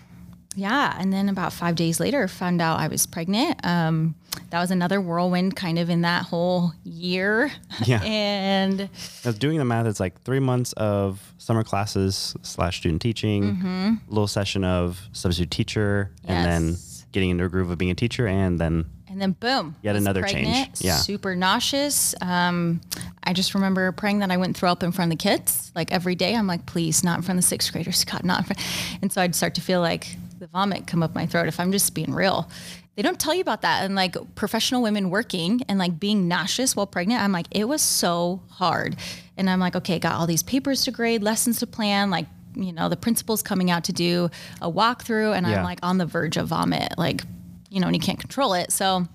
[0.56, 3.64] yeah, and then about five days later, found out I was pregnant.
[3.64, 4.14] Um,
[4.50, 7.52] that was another whirlwind, kind of in that whole year.
[7.84, 8.02] Yeah.
[8.04, 9.86] and I was doing the math.
[9.86, 16.10] It's like three months of summer classes slash student teaching, little session of substitute teacher,
[16.24, 16.86] and then Mm-hmm.
[17.12, 20.22] Getting into a groove of being a teacher, and then and then boom, Yet another
[20.22, 20.80] change.
[20.80, 20.94] Yeah.
[20.98, 22.14] super nauseous.
[22.20, 22.80] Um,
[23.24, 25.90] I just remember praying that I wouldn't throw up in front of the kids, like
[25.90, 26.36] every day.
[26.36, 28.60] I'm like, please, not in front of the sixth graders, God, not in front.
[29.02, 31.70] And so I'd start to feel like the vomit come up my throat if I'm
[31.70, 32.48] just being real.
[32.96, 33.84] They don't tell you about that.
[33.84, 37.82] And like professional women working and like being nauseous while pregnant, I'm like, it was
[37.82, 38.96] so hard.
[39.36, 42.26] And I'm like, okay, got all these papers to grade, lessons to plan, like,
[42.56, 44.28] you know, the principal's coming out to do
[44.60, 45.58] a walkthrough, and Yeah.
[45.58, 47.22] I'm like on the verge of vomit, like,
[47.68, 48.72] you know, and you can't control it.
[48.72, 49.06] So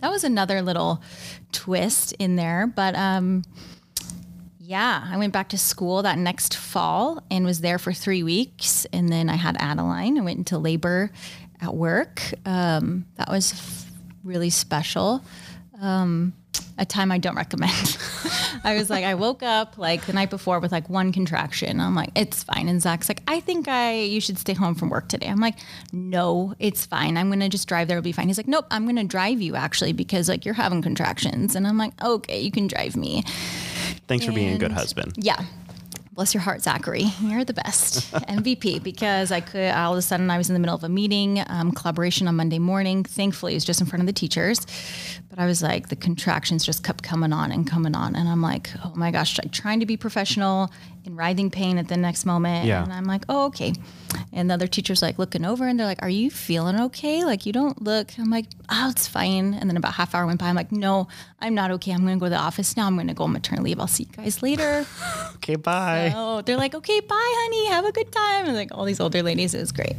[0.00, 1.02] that was another little
[1.52, 2.66] twist in there.
[2.66, 3.42] But um,
[4.68, 8.86] Yeah, I went back to school that next fall and was there for three weeks.
[8.92, 10.18] And then I had Adeline.
[10.18, 11.10] I went into labor
[11.62, 12.20] at work.
[12.44, 13.86] Um, that was
[14.22, 15.24] really special.
[15.80, 16.34] Um,
[16.76, 17.96] a time I don't recommend.
[18.64, 21.80] I was like, I woke up like the night before with like one contraction.
[21.80, 22.68] I'm like, it's fine.
[22.68, 25.28] And Zach's like, I think I you should stay home from work today.
[25.28, 25.58] I'm like,
[25.92, 27.16] no, it's fine.
[27.16, 27.96] I'm gonna just drive there.
[27.96, 28.28] It'll be fine.
[28.28, 31.56] He's like, nope, I'm gonna drive you actually because like you're having contractions.
[31.56, 33.24] And I'm like, okay, you can drive me.
[34.08, 35.14] Thanks for being a good husband.
[35.16, 35.44] Yeah.
[36.18, 37.04] Bless your heart, Zachary.
[37.20, 40.58] You're the best MVP because I could all of a sudden I was in the
[40.58, 43.04] middle of a meeting, um, collaboration on Monday morning.
[43.04, 44.66] Thankfully, it was just in front of the teachers,
[45.30, 48.42] but I was like the contractions just kept coming on and coming on, and I'm
[48.42, 50.72] like, oh my gosh, like trying to be professional
[51.08, 52.82] in writhing pain at the next moment, Yeah.
[52.84, 53.72] and I'm like, oh okay.
[54.32, 57.24] And the other teacher's like looking over and they're like, Are you feeling okay?
[57.24, 58.10] Like you don't look.
[58.18, 59.54] I'm like, Oh, it's fine.
[59.54, 60.46] And then about half hour went by.
[60.48, 61.08] I'm like, No,
[61.40, 61.92] I'm not okay.
[61.92, 62.86] I'm gonna go to the office now.
[62.86, 63.80] I'm gonna go on maternity leave.
[63.80, 64.86] I'll see you guys later.
[65.38, 66.12] Okay, bye.
[66.14, 67.68] Oh, they're like, okay, bye, honey.
[67.68, 68.46] Have a good time.
[68.46, 69.94] And like all these older ladies, it was great.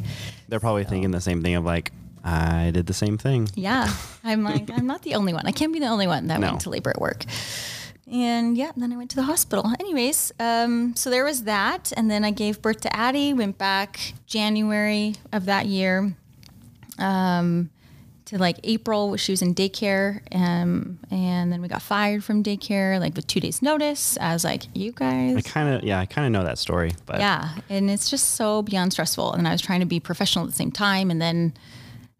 [0.49, 1.91] They're probably thinking the same thing of like,
[2.23, 3.47] I did the same thing.
[3.55, 3.91] Yeah.
[4.23, 5.47] I'm like, I'm not the only one.
[5.47, 6.47] I can't be the only one that No.
[6.49, 7.23] went to labor at work.
[8.11, 9.71] And yeah, then I went to the hospital.
[9.79, 11.93] Anyways, um, so there was that.
[11.95, 16.15] And then I gave birth to Addie, went back January of that year
[16.97, 17.69] um,
[18.25, 19.15] to like April.
[19.17, 20.21] She was in daycare.
[20.33, 24.17] Um, and then we got fired from daycare, like with two days' notice.
[24.19, 25.35] I was like, you guys.
[25.37, 28.35] I kind of, yeah, I kind of know that story, but Yeah, and it's just
[28.35, 29.33] so beyond stressful.
[29.33, 31.53] And I was trying to be professional at the same time, and then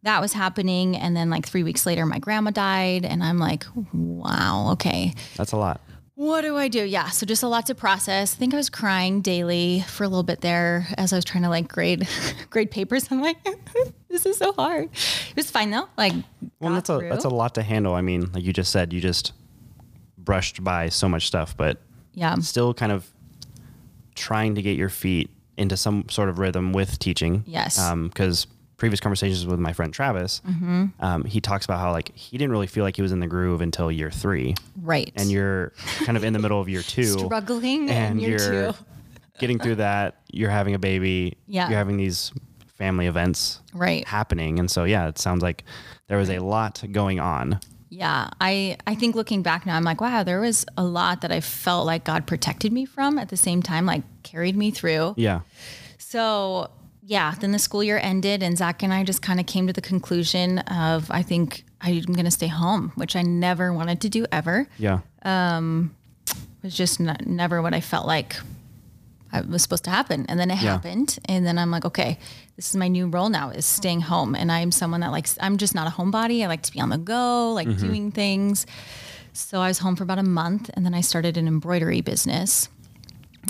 [0.04, 0.96] that was happening.
[0.96, 5.52] And then like three weeks later, my grandma died, and I'm like, wow, okay, that's
[5.52, 5.82] a lot.
[6.16, 6.84] what do I do?
[6.84, 8.34] Yeah, so just a lot to process.
[8.34, 11.44] I think I was crying daily for a little bit there as I was trying
[11.44, 12.08] to like grade
[12.50, 13.08] grade papers.
[13.12, 13.38] I'm like,
[14.10, 14.90] this is so hard.
[14.94, 15.88] It was fine though.
[15.98, 16.14] Like,
[16.60, 17.94] Well, that's a that's a lot to handle.
[17.94, 19.34] I mean, like you just said, you just
[20.18, 21.78] brushed by so much stuff, but
[22.14, 23.10] yeah, still kind of
[24.16, 27.44] trying to get your feet into some sort of rhythm with teaching.
[27.46, 27.80] Yes.
[27.80, 28.48] Um, because
[28.80, 30.86] previous conversations with my friend Travis, Mm-hmm.
[31.00, 33.28] um, he talks about how like he didn't really feel like he was in the
[33.28, 35.12] groove until year three, right.
[35.16, 35.74] and you're
[36.06, 38.74] kind of in the middle of year two, struggling, and and you're you're
[39.40, 40.16] getting through that.
[40.32, 41.38] You're having a baby.
[41.48, 41.70] Yeah.
[41.70, 42.32] You're having these
[42.78, 44.08] family events Right.
[44.08, 45.64] happening, and so yeah, it sounds like
[46.08, 47.60] there was a lot going on.
[47.92, 51.32] Yeah, I I think looking back now, I'm like, wow, there was a lot that
[51.32, 53.18] I felt like God protected me from.
[53.20, 55.16] At the same time, like carried me through.
[55.18, 55.42] Yeah.
[55.98, 56.70] So
[57.10, 59.74] yeah, then the school year ended, and Zach and I just kind of came to
[59.74, 64.10] the conclusion of I think I'm going to stay home, which I never wanted to
[64.10, 64.68] do ever.
[64.78, 65.00] Yeah.
[65.26, 68.36] It was just n- never what I felt like
[69.32, 70.26] I was supposed to happen.
[70.30, 70.74] And then it Yeah.
[70.74, 71.18] happened.
[71.26, 72.20] And then I'm like, okay,
[72.56, 74.36] this is my new role now is staying home.
[74.36, 76.44] And I'm someone that likes, I'm just not a homebody.
[76.44, 77.88] I like to be on the go, like Mm-hmm.
[77.88, 78.66] doing things.
[79.34, 82.70] So I was home for about a month and then I started an embroidery business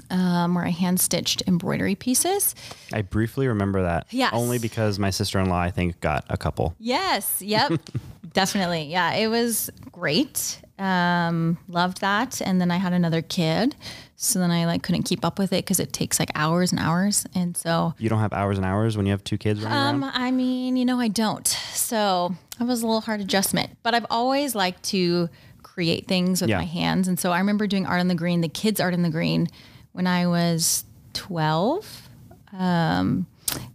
[0.09, 2.55] um, where I hand stitched embroidery pieces.
[2.93, 4.07] I briefly remember that.
[4.11, 4.31] Yes.
[4.33, 6.75] Only because my sister in law, I think, got a couple.
[6.79, 7.41] Yes.
[7.41, 7.79] Yep.
[8.33, 8.83] Definitely.
[8.83, 9.13] Yeah.
[9.13, 10.61] It was great.
[10.77, 12.41] Um, loved that.
[12.41, 13.75] And then I had another kid.
[14.15, 16.79] So then I like couldn't keep up with it because it takes like hours and
[16.79, 17.25] hours.
[17.35, 20.03] And so, You don't have hours and hours when you have two kids running um,
[20.03, 20.11] around?
[20.15, 21.47] I mean, you know, I don't.
[21.47, 25.29] So it was a little hard adjustment, but I've always liked to
[25.63, 26.57] create things with Yeah.
[26.57, 27.07] my hands.
[27.07, 29.47] And so I remember doing art on the green, the kids art on the green
[29.91, 32.09] when I was 12.
[32.53, 33.27] Um,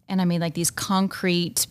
[0.09, 1.67] and I made like these concrete,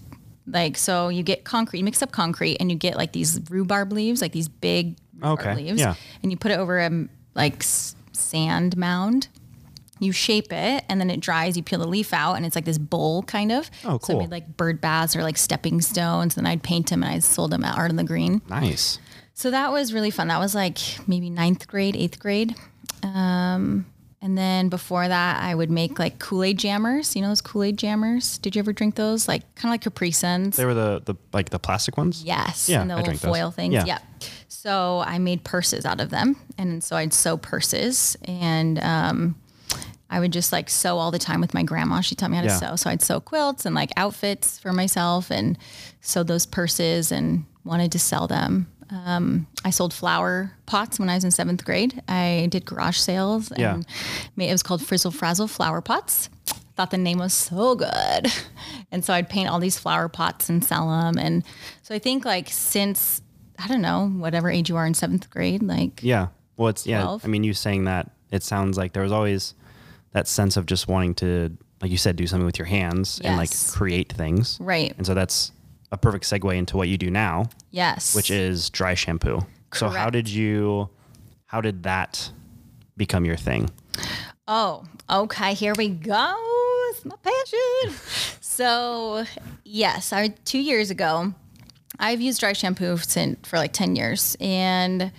[0.47, 3.91] like, so you get concrete, you mix up concrete and you get like these rhubarb
[3.91, 5.79] leaves, like these big rhubarb Okay, leaves.
[5.79, 5.95] yeah.
[6.21, 9.27] And you put it over a like s- sand mound
[9.99, 11.55] you shape it and then it dries.
[11.55, 13.69] You peel the leaf out and it's like this bowl kind of.
[13.85, 13.99] Oh, cool.
[13.99, 16.35] So I made like bird baths or like stepping stones.
[16.35, 18.41] And then I'd paint them and I sold them at Art in the Green.
[18.49, 18.99] Nice.
[19.33, 20.27] So that was really fun.
[20.27, 22.53] That was like maybe ninth grade, eighth grade.
[23.01, 23.85] Um,
[24.23, 27.15] and then before that, I would make like Kool Aid jammers.
[27.15, 28.39] You know those Kool Aid jammers?
[28.39, 29.27] Did you ever drink those?
[29.27, 30.55] Like kind of like Capri Suns.
[30.57, 32.23] They were the, the like the plastic ones?
[32.23, 32.67] Yes.
[32.69, 33.35] Yeah, And the I little drink those.
[33.35, 33.73] foil things.
[33.73, 33.85] Yeah.
[33.85, 33.99] Yeah.
[34.47, 36.37] So I made purses out of them.
[36.57, 39.35] And so I'd sew purses and um,
[40.09, 41.99] I would just like sew all the time with my grandma.
[42.01, 42.57] She taught me how to Yeah.
[42.57, 42.75] sew.
[42.77, 45.57] So I'd sew quilts and like outfits for myself and
[46.01, 48.67] sew those purses and wanted to sell them.
[48.93, 52.01] Um, I sold flower pots when I was in seventh grade.
[52.07, 53.81] I did garage sales and Yeah.
[54.35, 56.29] made, it was called Frizzle Frazzle Flower Pots.
[56.75, 58.27] Thought the name was so good.
[58.91, 61.17] And so I'd paint all these flower pots and sell them.
[61.17, 61.43] And
[61.81, 63.23] so I think like since,
[63.57, 66.27] I don't know, whatever age you are in seventh grade, like, Yeah.
[66.57, 67.17] Well, it's, yeah.
[67.23, 69.55] I mean, you saying that, it sounds like there was always
[70.11, 73.35] that sense of just wanting to, like you said, do something with your hands and
[73.35, 74.59] like create things.
[74.61, 74.93] right.
[74.97, 75.51] And so that's
[75.93, 78.15] a perfect segue into what you do now, Yes.
[78.15, 79.45] which is dry shampoo.
[79.73, 80.89] So how did you,
[81.45, 82.31] how did that
[82.97, 83.69] become your thing?
[84.47, 85.53] Oh, okay.
[85.53, 86.35] Here we go.
[86.89, 87.95] It's my passion.
[88.41, 89.23] so,
[89.63, 91.33] yes, I two years ago,
[91.99, 95.11] I've used dry shampoo since for like ten years, and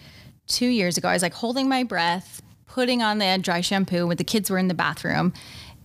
[0.46, 4.16] two years ago, I was like holding my breath, putting on the dry shampoo when
[4.18, 5.32] the kids were in the bathroom,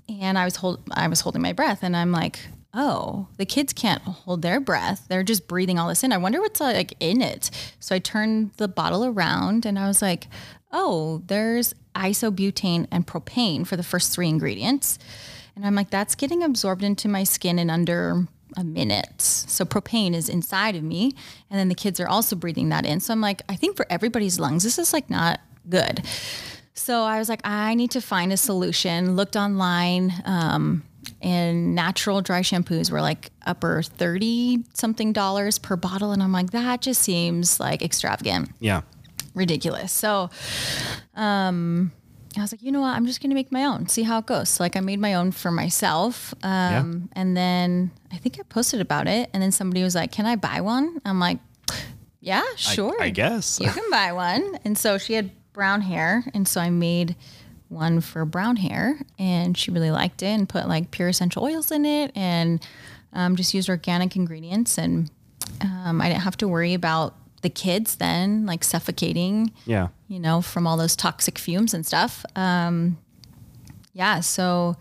[0.09, 2.39] and I was hold I was holding my breath, and I'm like,
[2.73, 5.05] oh, the kids can't hold their breath.
[5.07, 6.11] They're just breathing all this in.
[6.11, 7.49] I wonder what's like in it.
[7.79, 10.27] So I turned the bottle around, and I was like,
[10.71, 14.99] oh, there's isobutane and propane for the first three ingredients.
[15.55, 19.21] And I'm like, that's getting absorbed into my skin in under a minute.
[19.21, 21.13] So propane is inside of me.
[21.49, 22.99] And then the kids are also breathing that in.
[22.99, 26.03] So I'm like, I think for everybody's lungs, this is like not good.
[26.73, 29.15] So I was like, I need to find a solution.
[29.15, 30.83] Looked online, um,
[31.21, 36.11] and natural dry shampoos were like upper 30 something dollars per bottle.
[36.11, 38.81] And I'm like, that just seems like extravagant Yeah.
[39.35, 39.91] ridiculous.
[39.91, 40.29] So,
[41.15, 41.91] um,
[42.37, 42.95] I was like, you know what?
[42.95, 44.49] I'm just going to make my own, see how it goes.
[44.49, 46.33] So, like, I made my own for myself.
[46.43, 49.29] Um, And then I think I posted about it.
[49.33, 51.01] And then somebody was like, can I buy one?
[51.05, 51.39] I'm like,
[52.21, 52.95] yeah, sure.
[53.01, 53.59] I guess.
[53.59, 54.59] You can buy one.
[54.63, 56.23] And so she had brown hair.
[56.33, 57.15] And so I made
[57.69, 58.99] one for brown hair.
[59.17, 62.61] And she really liked it and put like pure essential oils in it and
[63.13, 64.77] um, just used organic ingredients.
[64.77, 65.09] And
[65.61, 69.87] um, I didn't have to worry about the kids then like suffocating, Yeah.
[70.07, 72.25] you know, from all those toxic fumes and stuff.
[72.35, 72.97] Um,
[73.93, 74.19] yeah.
[74.19, 74.75] So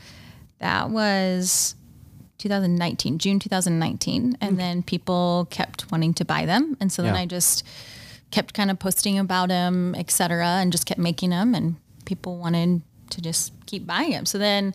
[0.58, 1.74] that was
[2.38, 4.38] 2019, June 2019.
[4.40, 6.76] And then people kept wanting to buy them.
[6.80, 7.20] And so then Yeah.
[7.20, 7.64] I just
[8.30, 11.54] kept kind of posting about them, et cetera, and just kept making them.
[11.54, 11.76] And
[12.08, 14.26] people wanted to just keep buying them.
[14.26, 14.74] So then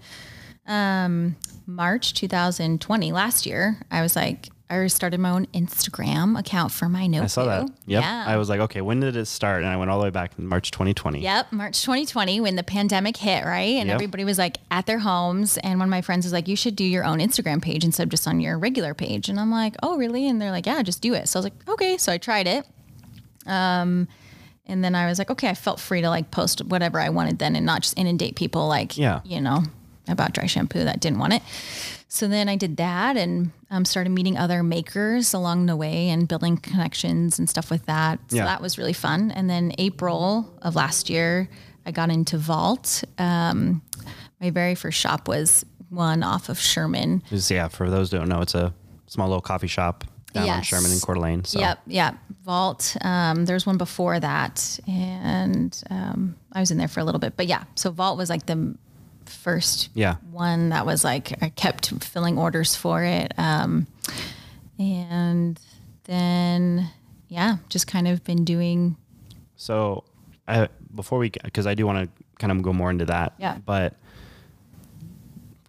[0.67, 1.35] um,
[1.67, 7.05] March 2020, last year, I was like, I started my own Instagram account for my
[7.05, 7.23] note.
[7.23, 7.67] I saw that.
[7.85, 8.01] Yep.
[8.01, 8.23] Yeah.
[8.25, 9.61] I was like, okay, when did it start?
[9.61, 11.19] And I went all the way back in March 2020.
[11.19, 13.75] Yep, March 2020 when the pandemic hit, right?
[13.75, 13.95] And Yep.
[13.95, 15.57] everybody was like at their homes.
[15.59, 18.03] And one of my friends was like, You should do your own Instagram page instead
[18.03, 19.29] of just on your regular page.
[19.29, 20.27] And I'm like, Oh, really?
[20.27, 21.27] And they're like, Yeah, just do it.
[21.29, 21.97] So I was like, Okay.
[21.97, 22.65] So I tried it.
[23.45, 24.07] Um,
[24.65, 27.39] and then I was like, Okay, I felt free to like post whatever I wanted
[27.39, 29.21] then and not just inundate people like, Yeah.
[29.23, 29.63] you know,
[30.07, 31.41] about dry shampoo that didn't want it.
[32.07, 36.27] So then I did that and um, started meeting other makers along the way and
[36.27, 38.19] building connections and stuff with that.
[38.27, 38.45] So Yeah.
[38.45, 39.31] that was really fun.
[39.31, 41.49] And then April of last year,
[41.85, 43.03] I got into Vault.
[43.17, 43.81] Um,
[44.39, 47.23] my very first shop was one off of Sherman.
[47.31, 47.67] Yeah.
[47.67, 48.73] For those who don't know, it's a
[49.07, 51.45] small little coffee shop down on Sherman and Coeur d'Alene.
[51.45, 52.15] So Yep, yep.
[52.43, 52.97] Vault.
[53.01, 57.37] Um, there's one before that, and um, I was in there for a little bit.
[57.37, 58.75] But yeah, so Vault was like the
[59.25, 60.15] first Yeah.
[60.31, 63.87] one that was like I kept filling orders for it, um,
[64.77, 65.59] and
[66.05, 66.89] then
[67.29, 68.95] yeah, just kind of been doing
[69.55, 70.03] So,
[70.47, 73.33] I, before we, because I do want to kind of go more into that.
[73.39, 73.57] Yeah.
[73.65, 73.95] But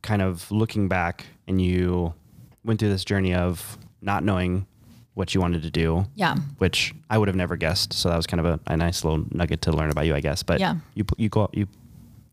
[0.02, 2.12] kind of looking back, and you
[2.64, 4.66] went through this journey of not knowing
[5.14, 6.04] what you wanted to do.
[6.16, 7.92] yeah, Which I would have never guessed.
[7.92, 10.20] So that was kind of a, a nice little nugget to learn about you, I
[10.20, 10.42] guess.
[10.42, 10.76] But Yeah.
[10.94, 11.68] you you go you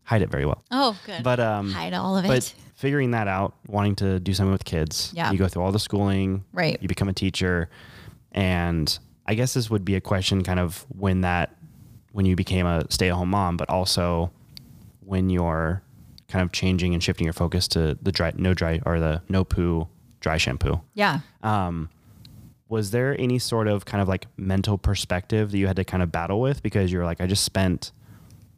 [0.04, 0.62] hide it very well.
[0.72, 2.28] oh good, But um, hide all of it.
[2.28, 5.30] but figuring that out, wanting to do something with kids, Yeah.
[5.30, 6.76] you go through all the schooling, Right.
[6.82, 7.68] You become a teacher,
[8.32, 11.54] and I guess this would be a question, kind of when that
[12.12, 14.30] when you became a stay-at-home mom, but also
[15.00, 15.82] when you're
[16.28, 19.44] kind of changing and shifting your focus to the dry, no dry or the no
[19.44, 19.86] poo
[20.22, 20.80] dry shampoo.
[20.94, 21.20] Yeah.
[21.42, 21.90] Um,
[22.68, 26.02] was there any sort of kind of like mental perspective that you had to kind
[26.02, 27.92] of battle with because you're like, I just spent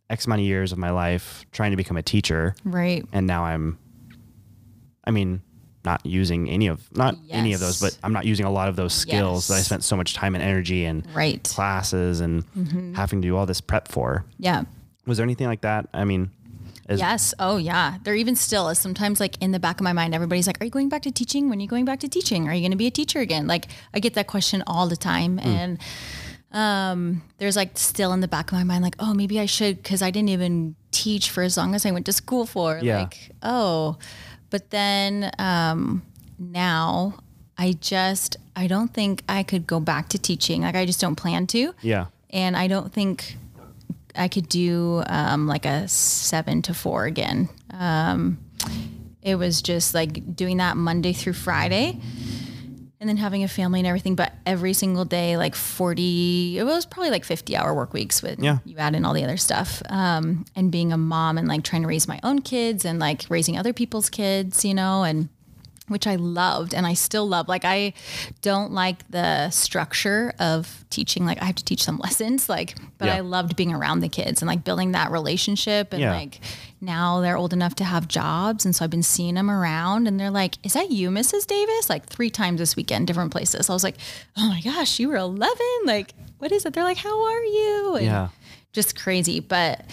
[0.09, 3.05] X amount of years of my life trying to become a teacher, Right.
[3.13, 3.79] and now I'm,
[5.05, 5.41] I mean,
[5.85, 8.77] not using any of not any of those, but I'm not using a lot of
[8.77, 11.43] those skills that I spent so much time and energy and Right.
[11.43, 12.45] classes and
[12.97, 14.25] having to do all this prep for.
[14.39, 14.65] Yeah.
[15.07, 15.89] Was there anything like that?
[15.93, 16.31] I mean,
[16.89, 17.35] is, Yes.
[17.39, 17.99] Oh, yeah.
[18.03, 20.65] There even still is sometimes like in the back of my mind, everybody's like, Are
[20.65, 21.49] you going back to teaching?
[21.49, 22.49] When are you going back to teaching?
[22.49, 23.47] Are you going to be a teacher again?
[23.47, 25.39] Like, I get that question all the time.
[25.39, 25.79] And
[26.53, 29.83] um, there's like still in the back of my mind, like, Oh, maybe I should,
[29.83, 32.79] because I didn't even teach for as long as I went to school for.
[32.83, 32.99] Yeah.
[32.99, 33.99] Like, oh.
[34.51, 36.03] But then um,
[36.39, 37.15] now
[37.59, 40.63] I just, I don't think I could go back to teaching.
[40.63, 43.37] Like, I just don't plan to yeah, and I don't think
[44.17, 47.49] I could do um, like a seven to four again.
[47.71, 48.39] Um,
[49.23, 51.99] it was just like doing that Monday through Friday,
[53.01, 54.15] and then having a family and everything.
[54.15, 58.39] But every single day, like forty, it was probably like fifty hour work weeks with
[58.39, 58.59] Yeah.
[58.65, 59.83] you add in all the other stuff.
[59.89, 63.25] Um, and being a mom and like trying to raise my own kids and like
[63.29, 65.29] raising other people's kids, you know, and
[65.89, 67.47] which I loved and I still love.
[67.47, 67.93] Like I
[68.41, 71.27] don't like the structure of teaching.
[71.27, 73.17] Like I have to teach them lessons, like, but Yeah.
[73.17, 75.93] I loved being around the kids and like building that relationship.
[75.93, 76.13] And Yeah.
[76.13, 76.41] like
[76.81, 78.65] now they're old enough to have jobs.
[78.65, 81.47] And so I've been seeing them around and they're like, is that you, Mrs.
[81.47, 81.91] Davis?
[81.91, 83.69] Like three times this weekend, different places.
[83.69, 83.97] I was like,
[84.39, 85.57] oh my gosh, you were 11.
[85.85, 86.73] Like, what is it?
[86.73, 87.97] They're like, how are you?
[87.97, 88.29] And Yeah.
[88.73, 89.41] just crazy.
[89.41, 89.85] But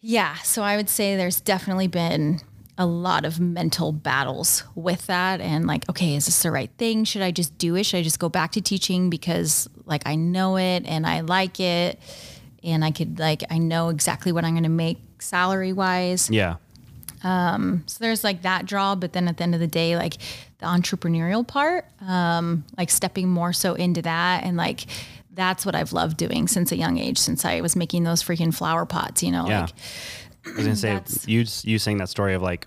[0.00, 2.40] yeah, so I would say there's definitely been
[2.80, 7.02] a lot of mental battles with that and like okay is this the right thing
[7.04, 10.14] should i just do it should i just go back to teaching because like i
[10.14, 11.98] know it and i like it
[12.62, 16.54] and i could like i know exactly what i'm going to make salary wise Yeah.
[17.22, 20.14] so there's like that draw but then at the end of the day like
[20.58, 24.86] the entrepreneurial part um like stepping more so into that and like
[25.34, 28.54] that's what i've loved doing since a young age since i was making those freaking
[28.54, 29.62] flower pots you know Yeah.
[29.62, 29.70] like
[30.46, 32.66] I was gonna say you you saying that story of like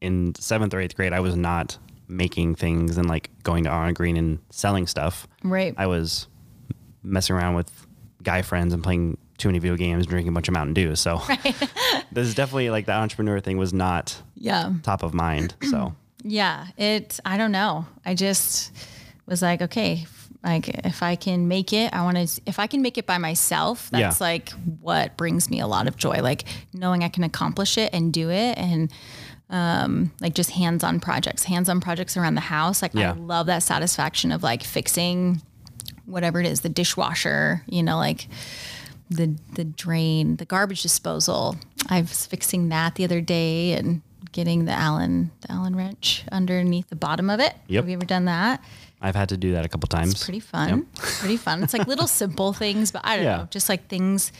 [0.00, 1.76] in seventh or eighth grade, I was not
[2.08, 5.28] making things and like going to on green and selling stuff.
[5.42, 6.26] right I was
[7.02, 7.86] messing around with
[8.22, 10.94] guy friends and playing too many video games, and drinking a bunch of Mountain Dew.
[10.96, 11.20] So
[12.12, 15.54] this is definitely like the entrepreneur thing was not yeah top of mind.
[15.70, 17.18] So Yeah, it.
[17.24, 17.86] I don't know.
[18.04, 18.72] I just
[19.26, 20.06] was like, okay,
[20.42, 22.40] like if I can make it, I want to.
[22.46, 24.26] If I can make it by myself, that's Yeah.
[24.26, 24.50] like
[24.80, 26.20] what brings me a lot of joy.
[26.22, 28.90] Like knowing I can accomplish it and do it, and
[29.50, 32.80] um, like just hands-on projects, hands-on projects around the house.
[32.82, 33.10] Like Yeah.
[33.10, 35.42] I love that satisfaction of like fixing
[36.06, 37.62] whatever it is, the dishwasher.
[37.66, 38.26] You know, like
[39.10, 41.56] the the drain, the garbage disposal.
[41.88, 46.88] I was fixing that the other day and getting the Allen the Allen wrench underneath
[46.88, 47.54] the bottom of it.
[47.66, 47.82] Yep.
[47.82, 48.62] Have you ever done that?
[49.00, 50.12] I've had to do that a couple times.
[50.12, 50.86] It's pretty fun.
[50.94, 51.62] pretty fun.
[51.62, 53.36] It's like little simple things, but I don't Yeah.
[53.38, 54.30] know, just like things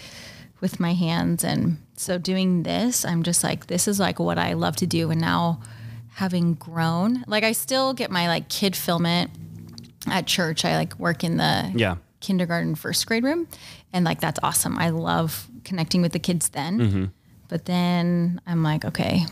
[0.61, 1.43] with my hands.
[1.45, 5.11] And so doing this, I'm just like, this is like what I love to do.
[5.11, 5.61] And now
[6.15, 9.31] having grown, like I still get my like kid filament
[10.07, 10.65] at church.
[10.65, 11.97] I like work in the Yeah.
[12.21, 13.49] kindergarten first grade room
[13.95, 17.05] and like that's awesome i love connecting with the kids then Mm-hmm.
[17.49, 19.25] but then i'm like okay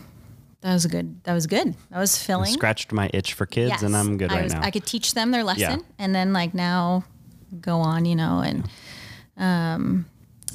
[0.61, 3.95] that was good that was good that was filling Scratched my itch for kids and
[3.95, 4.61] I'm good I right was- now.
[4.61, 5.85] i could teach them their lesson Yeah.
[5.97, 7.03] and then like now
[7.61, 8.69] go on you know and
[9.37, 10.05] um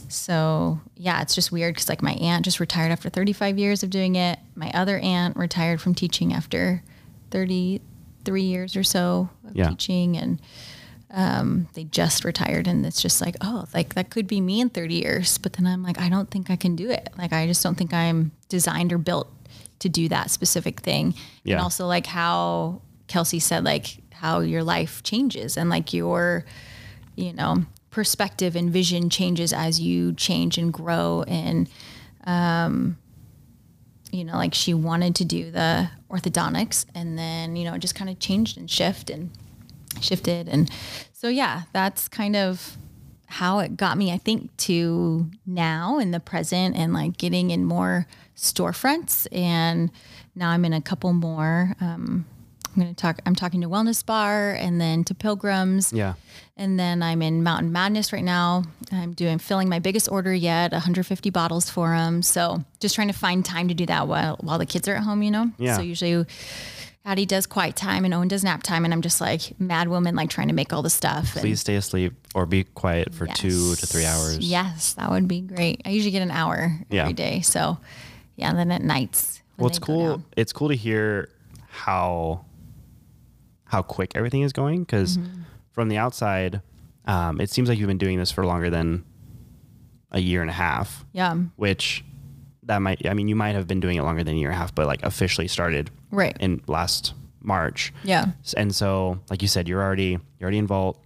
[0.09, 3.91] so yeah it's just weird because like my aunt just retired after 35 years of
[3.91, 6.83] doing it my other aunt retired from teaching after
[7.31, 9.69] 33 years or so of Yeah.
[9.71, 10.41] teaching and
[11.11, 14.69] um, they just retired and it's just like oh like that could be me in
[14.69, 17.47] 30 years but then i'm like i don't think i can do it like i
[17.47, 19.33] just don't think i'm designed or built
[19.81, 21.15] to do that specific thing.
[21.43, 21.57] Yeah.
[21.57, 26.47] and also like how kelsey said like how your life changes and like your
[27.17, 31.25] you know perspective and vision changes as you change and grow.
[31.29, 31.69] And
[32.25, 32.99] um
[34.11, 37.95] you know like she wanted to do the orthodontics and then you know it just
[37.95, 39.31] kind of changed and shift and
[40.01, 40.49] shifted.
[40.49, 40.71] And
[41.13, 42.77] so yeah that's kind of
[43.27, 47.65] how it got me i think to now in the present and like getting in
[47.65, 48.07] more
[48.37, 49.91] storefronts and
[50.35, 52.25] now i'm in a couple more um,
[52.67, 56.15] i'm going to talk i'm talking to wellness bar and then to pilgrims yeah.
[56.57, 58.65] and then I'm in Mountain Madness right now.
[58.93, 62.23] I'm doing filling my biggest order yet, 150 bottles for them.
[62.23, 65.03] So just trying to find time to do that while while the kids are at
[65.03, 65.51] home, you know.
[65.59, 65.77] Yeah.
[65.77, 66.27] So usually,
[67.05, 70.15] Addie does quiet time and Owen does nap time, and I'm just like mad woman,
[70.17, 71.33] like trying to make all the stuff.
[71.35, 74.39] and- Please stay asleep or be quiet for two to three hours.
[74.39, 75.83] Yes, that would be great.
[75.85, 77.03] I usually get an hour Yeah.
[77.03, 77.41] every day.
[77.41, 77.79] So
[78.37, 79.43] yeah, and then at nights.
[79.57, 80.23] Well, it's cool.
[80.37, 81.29] It's cool to hear
[81.69, 82.45] how
[83.65, 85.43] how quick everything is going because Mm-hmm.
[85.73, 86.61] from the outside,
[87.07, 89.05] um, it seems like you've been doing this for longer than
[90.11, 91.05] a year and a half.
[91.13, 91.35] Yeah.
[91.57, 92.05] Which
[92.65, 93.07] that might.
[93.07, 94.75] I mean, you might have been doing it longer than a year and a half,
[94.75, 96.37] but like officially started Right.
[96.41, 97.93] in last March.
[98.05, 98.27] Yeah.
[98.57, 100.99] And so, like you said, you're already you're already in Vault.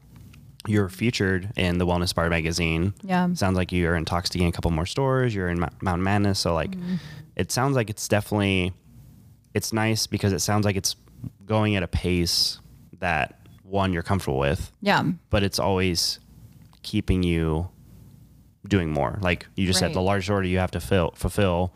[0.69, 2.95] You're featured in the Wellness Bar magazine.
[3.03, 3.33] Yeah.
[3.35, 5.35] Sounds like you're in talks to a couple more stores.
[5.35, 6.39] You're in Mou- Mountain Madness.
[6.39, 6.97] So like, mm-hmm.
[7.37, 8.73] it sounds like it's definitely,
[9.55, 10.97] it's nice because it sounds like it's
[11.47, 12.61] going at a pace
[13.01, 15.05] that one you're comfortable with, Yeah.
[15.31, 16.21] but it's always
[16.83, 17.69] keeping you
[18.67, 19.19] doing more.
[19.21, 21.73] Like you just said, the large order you have to fill, fulfill.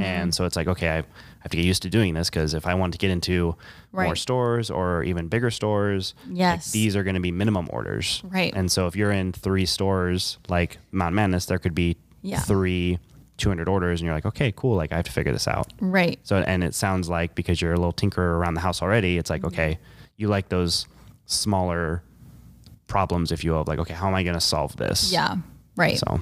[0.00, 0.94] And so it's like, okay, I
[1.40, 3.54] have to get used to doing this because if I want to get into
[3.92, 6.72] more stores or even bigger stores, like, Yes.
[6.72, 8.20] these are going to be minimum orders.
[8.24, 8.52] Right.
[8.54, 12.40] And so if you're in three stores like Mount Madness, there could be Yeah.
[12.40, 12.98] three
[13.36, 14.76] 200 orders and you're like, okay, cool.
[14.76, 15.72] Like I have to figure this out.
[15.78, 16.18] Right.
[16.24, 19.30] So, and it sounds like because you're a little tinkerer around the house already, it's
[19.30, 19.54] like, Mm-hmm.
[19.54, 19.78] okay,
[20.16, 20.86] you like those
[21.26, 22.02] smaller
[22.86, 25.12] problems, if you will, like, okay, how am I going to solve this?
[25.12, 25.36] Yeah.
[25.76, 25.98] Right.
[25.98, 26.20] So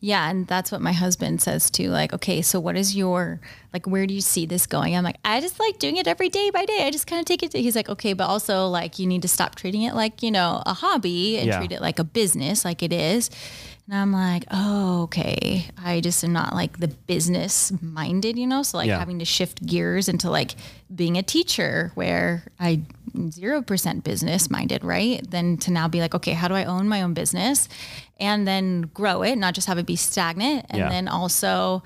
[0.00, 1.90] Yeah, and that's what my husband says too.
[1.90, 3.40] Like, okay, so what is your
[3.72, 3.86] like?
[3.86, 4.96] Where do you see this going?
[4.96, 6.84] I'm like, I just like doing it every day by day.
[6.86, 7.52] I just kind of take it.
[7.52, 10.30] To, he's like, okay, but also like you need to stop treating it like you
[10.30, 11.58] know a hobby and Yeah.
[11.58, 13.30] treat it like a business, like it is.
[13.88, 15.66] And I'm like, oh, okay.
[15.80, 18.64] I just am not like the business minded, you know.
[18.64, 18.98] So like Yeah.
[18.98, 20.56] having to shift gears into like
[20.92, 22.80] being a teacher, where I
[23.30, 25.24] zero percent business minded, right?
[25.30, 27.68] Then to now be like, okay, how do I own my own business,
[28.18, 30.88] and then grow it, not just have it be stagnant, and Yeah.
[30.88, 31.82] then also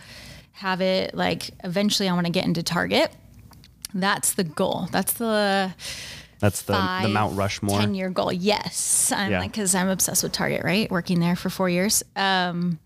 [0.53, 3.11] have it like eventually I want to get into Target.
[3.95, 4.89] That's the goal.
[4.93, 5.74] That's the
[6.39, 6.72] that's the
[7.03, 7.78] the Mount Rushmore.
[7.81, 8.33] 10 year goal.
[8.33, 9.12] Yes.
[9.14, 9.41] I'm Yeah.
[9.41, 10.91] like, cause I'm obsessed with Target, right?
[10.91, 12.03] Working there for four years.
[12.16, 12.78] Um,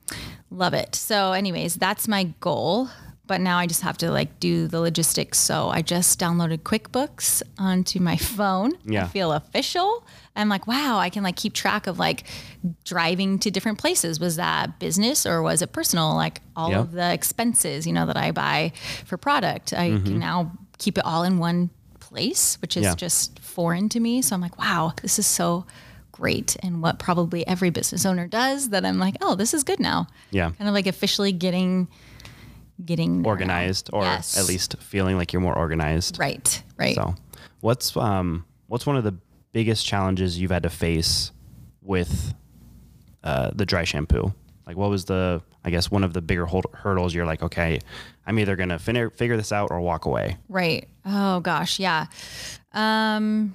[0.51, 0.95] love it.
[0.97, 2.89] So anyways, that's my goal.
[3.27, 5.39] But now I just have to like do the logistics.
[5.39, 8.73] So I just downloaded QuickBooks onto my phone.
[8.85, 9.05] Yeah.
[9.05, 10.05] I feel official.
[10.37, 12.25] I'm like, wow, I can like keep track of like
[12.85, 14.21] driving to different places.
[14.21, 16.15] Was that business or was it personal?
[16.15, 16.81] Like all Yeah.
[16.81, 18.73] of the expenses, you know, that I buy
[19.07, 19.73] for product.
[19.73, 20.05] I Mm-hmm.
[20.05, 21.71] can now keep it all in one
[22.01, 22.95] place, which is Yeah.
[22.95, 24.23] just foreign to me.
[24.23, 25.67] So I'm like, wow, this is so
[26.13, 26.57] great.
[26.63, 30.09] And what probably every business owner does that I'm like, oh, this is good now.
[30.31, 30.51] Yeah.
[30.51, 31.89] Kind of like officially getting
[32.85, 33.27] getting.
[33.27, 34.39] Organized, or Yes.
[34.39, 36.19] at least feeling like you're more organized.
[36.19, 36.63] Right.
[36.79, 36.95] Right.
[36.95, 37.15] So,
[37.61, 39.15] what's um what's one of the
[39.53, 41.31] biggest challenges you've had to face
[41.83, 42.35] with
[43.23, 44.33] uh, the dry shampoo?
[44.67, 47.15] Like, what was the I guess one of the bigger hold- hurdles?
[47.15, 47.79] You're like, okay,
[48.27, 50.37] I'm either gonna fin- figure this out or walk away.
[50.49, 50.89] Right.
[51.05, 52.07] Oh gosh, yeah.
[52.73, 53.55] Um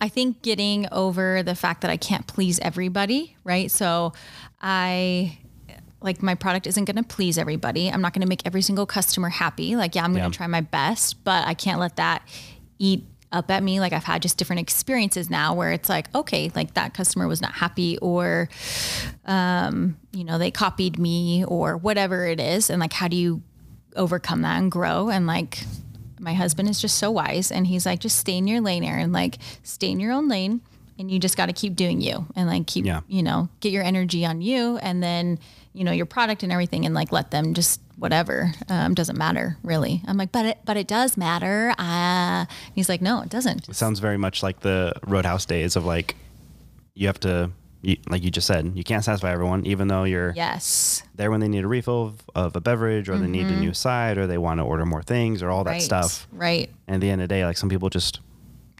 [0.00, 3.68] I think getting over the fact that I can't please everybody, right?
[3.70, 4.12] So
[4.60, 5.38] I
[6.00, 7.90] like my product isn't going to please everybody.
[7.90, 9.74] I'm not going to make every single customer happy.
[9.76, 10.36] Like yeah, I'm going to Yeah.
[10.36, 12.22] try my best, but I can't let that
[12.78, 13.78] eat up at me.
[13.80, 17.42] Like I've had just different experiences now where it's like, okay, like that customer was
[17.42, 18.48] not happy or
[19.26, 22.70] um, you know, they copied me or whatever it is.
[22.70, 23.42] And like, how do you
[23.96, 25.10] overcome that and grow?
[25.10, 25.58] And like,
[26.20, 29.12] my husband is just so wise and he's like, just stay in your lane, Erin,
[29.12, 30.60] like, stay in your own lane.
[30.98, 33.00] And you just got to keep doing you and like keep, Yeah.
[33.06, 35.38] you know, get your energy on you and then,
[35.72, 38.52] you know, your product and everything and like let them just whatever.
[38.68, 40.02] Um, doesn't matter really.
[40.06, 41.72] I'm like, but it, but it does matter.
[41.78, 43.68] Uh, he's like, no, it doesn't.
[43.68, 46.16] It sounds very much like the Roadhouse days of like
[46.94, 47.50] you have to.
[47.80, 51.04] You, like you just said, you can't satisfy everyone, even though you're Yes.
[51.14, 53.72] there when they need a refill of, of a beverage or they need a new
[53.72, 55.82] side or they want to order more things or all that right.
[55.82, 56.26] stuff.
[56.32, 56.68] Right.
[56.88, 58.18] And at the end of the day, like some people just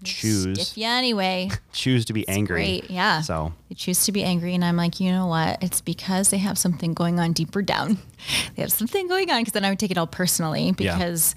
[0.05, 1.51] choose you anyway.
[1.73, 2.63] choose to be angry.
[2.81, 2.91] Great.
[2.91, 3.21] Yeah.
[3.23, 4.55] So They choose to be angry.
[4.55, 5.63] And I'm like, you know what?
[5.63, 7.99] It's because they have something going on deeper down.
[8.57, 10.95] they have something going on because then I would take it all personally Yeah.
[10.95, 11.35] because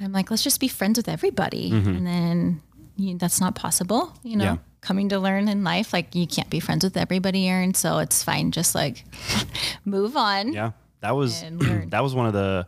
[0.00, 1.70] I'm like, let's just be friends with everybody.
[1.72, 2.62] And then
[2.96, 4.44] you, that's not possible, you know?
[4.44, 4.54] Mm-hmm.
[4.54, 4.62] Yeah.
[4.80, 7.74] Coming to learn in life, like you can't be friends with everybody, Erin.
[7.74, 8.52] So it's fine.
[8.52, 9.04] Just like
[9.84, 10.52] move on.
[10.52, 10.70] yeah,
[11.00, 11.42] that was
[11.88, 12.64] that was one of the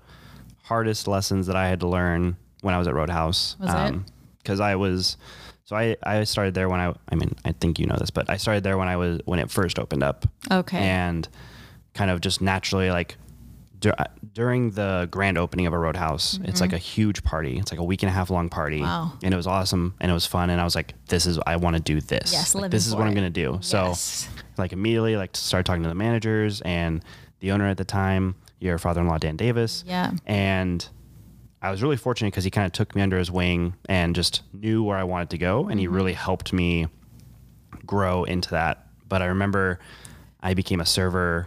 [0.65, 3.57] hardest lessons that I had to learn when I was at Roadhouse.
[3.61, 4.01] Was it?
[4.43, 5.17] Because I was,
[5.65, 8.29] so I I started there when I I mean I think you know this, but
[8.31, 10.27] I started there when I was when it first opened up.
[10.51, 10.79] Okay.
[10.79, 11.29] And
[11.95, 13.17] kind of just naturally like.
[13.81, 13.95] dur-
[14.33, 17.59] During the grand opening of a roadhouse, it's like a huge party.
[17.59, 18.85] It's like a week and a half long party, Mm-hmm.
[19.11, 19.13] Wow.
[19.25, 20.51] and it was awesome and it was fun.
[20.51, 22.33] And I was like, "This is I want to do this.
[22.33, 24.29] Yes, Like, this is what I'm gonna do." So Yes.
[24.57, 27.03] like immediately like started talking to the managers and
[27.41, 30.13] the owner at the time your father-in-law dan davis Yeah.
[30.27, 30.87] and
[31.63, 34.43] i was really fortunate because he kind of took me under his wing and just
[34.53, 35.95] knew where i wanted to go and he Mm-hmm.
[35.97, 36.87] really helped me
[37.87, 39.79] grow into that but i remember
[40.41, 41.47] i became a server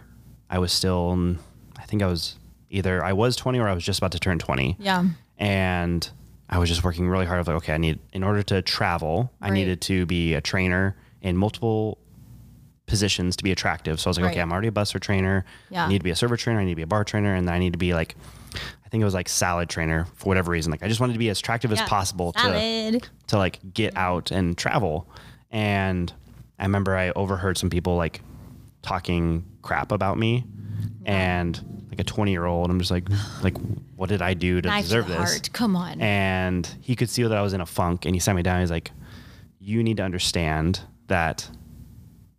[0.50, 1.38] i was still mm,
[1.78, 2.36] i think i was
[2.70, 5.04] either i was 20 or i was just about to turn 20 Yeah.
[5.38, 6.10] and
[6.46, 7.38] I was just working really hard.
[7.38, 10.42] I was like, okay, I need in order to travel, I needed to be a
[10.42, 11.96] trainer in multiple
[12.86, 13.98] positions to be attractive.
[13.98, 14.32] So I was like, Right.
[14.32, 15.46] okay, I'm already a busser trainer.
[15.70, 15.86] Yeah.
[15.86, 16.60] I need to be a server trainer.
[16.60, 18.14] I need to be a bar trainer, and then I need to be like,
[18.54, 20.70] I think it was like salad trainer for whatever reason.
[20.70, 23.08] Like I just wanted to be as attractive as possible to Salad.
[23.28, 25.08] to like get out and travel.
[25.50, 26.12] And
[26.58, 28.20] I remember I overheard some people like
[28.82, 30.44] talking crap about me,
[31.04, 33.08] and like a 20 year old, I'm just like,
[33.42, 33.56] like
[33.96, 35.16] what did I do to Knife deserve this?
[35.16, 35.50] heart.
[35.52, 36.00] Come on.
[36.00, 38.60] and he could see that I was in a funk and he sat me down.
[38.60, 38.90] He's like,
[39.58, 41.48] You need to understand that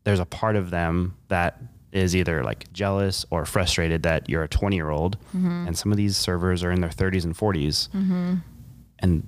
[0.04, 1.60] there's a part of them that
[1.98, 5.68] is either like jealous or frustrated that you're a 20 year old Mm-hmm.
[5.68, 7.90] and some of these servers are in their 30s and 40s.
[9.00, 9.28] And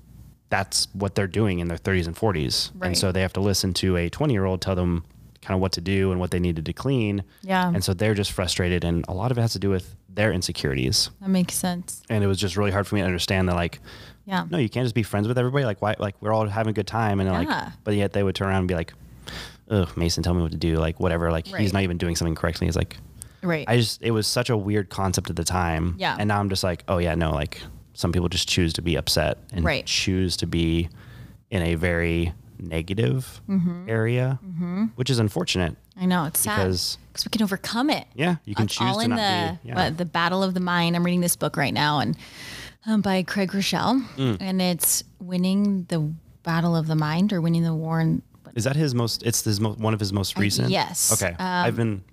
[0.50, 2.72] that's what they're doing in their 30s and 40s.
[2.76, 2.88] Right.
[2.88, 5.04] And so they have to listen to a 20 year old tell them
[5.42, 7.24] kind of what to do and what they needed to clean.
[7.42, 7.68] Yeah.
[7.68, 8.84] And so they're just frustrated.
[8.84, 11.10] And a lot of it has to do with their insecurities.
[11.22, 12.02] that makes sense.
[12.10, 13.80] And it was just really hard for me to understand that, like,
[14.26, 14.46] Yeah.
[14.50, 15.64] no, you can't just be friends with everybody.
[15.64, 15.96] Like, why?
[16.00, 17.38] Like, we're all having a good time, and Yeah.
[17.38, 18.94] like, but yet they would turn around and be like,
[19.70, 21.32] "Ugh, Mason, tell me what to do." Like, whatever.
[21.32, 21.62] Like, Right.
[21.62, 22.68] he's not even doing something correctly.
[22.68, 22.98] He's like,
[23.44, 23.66] Right.
[23.68, 25.96] I just it was such a weird concept at the time.
[25.98, 26.16] Yeah.
[26.20, 27.62] And now I'm just like, oh yeah, no, like
[27.94, 29.86] some people just choose to be upset and Right.
[29.86, 30.90] choose to be
[31.52, 33.86] in a very negative Mm-hmm.
[33.90, 34.40] area,
[34.96, 35.76] which is unfortunate.
[36.00, 38.06] I know it's sad Because- because we can overcome it.
[38.16, 39.70] Yeah, you can It's choose all to in not the be.
[39.70, 39.76] Yeah.
[39.76, 40.96] what, the battle of the mind.
[40.96, 42.16] I'm reading this book right now, and
[42.86, 44.38] um, by Craig Groeschel, Mm.
[44.40, 46.12] and it's winning the
[46.44, 48.00] battle of the mind or winning the war.
[48.00, 48.22] And
[48.58, 49.22] Is that his most?
[49.22, 50.72] It's his mo- one of his most uh, recent.
[50.72, 51.14] yes.
[51.14, 52.04] Okay, I've um, been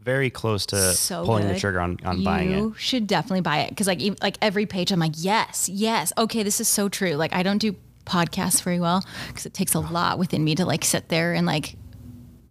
[0.00, 2.58] very close to so pulling the trigger on, on you buying it.
[2.58, 6.12] You should definitely buy it because like ev- like every page, I'm like, yes, yes,
[6.16, 7.14] okay, this is so true.
[7.14, 7.74] Like I don't do
[8.06, 11.44] podcasts very well because it takes a lot within me to like sit there and
[11.44, 11.76] like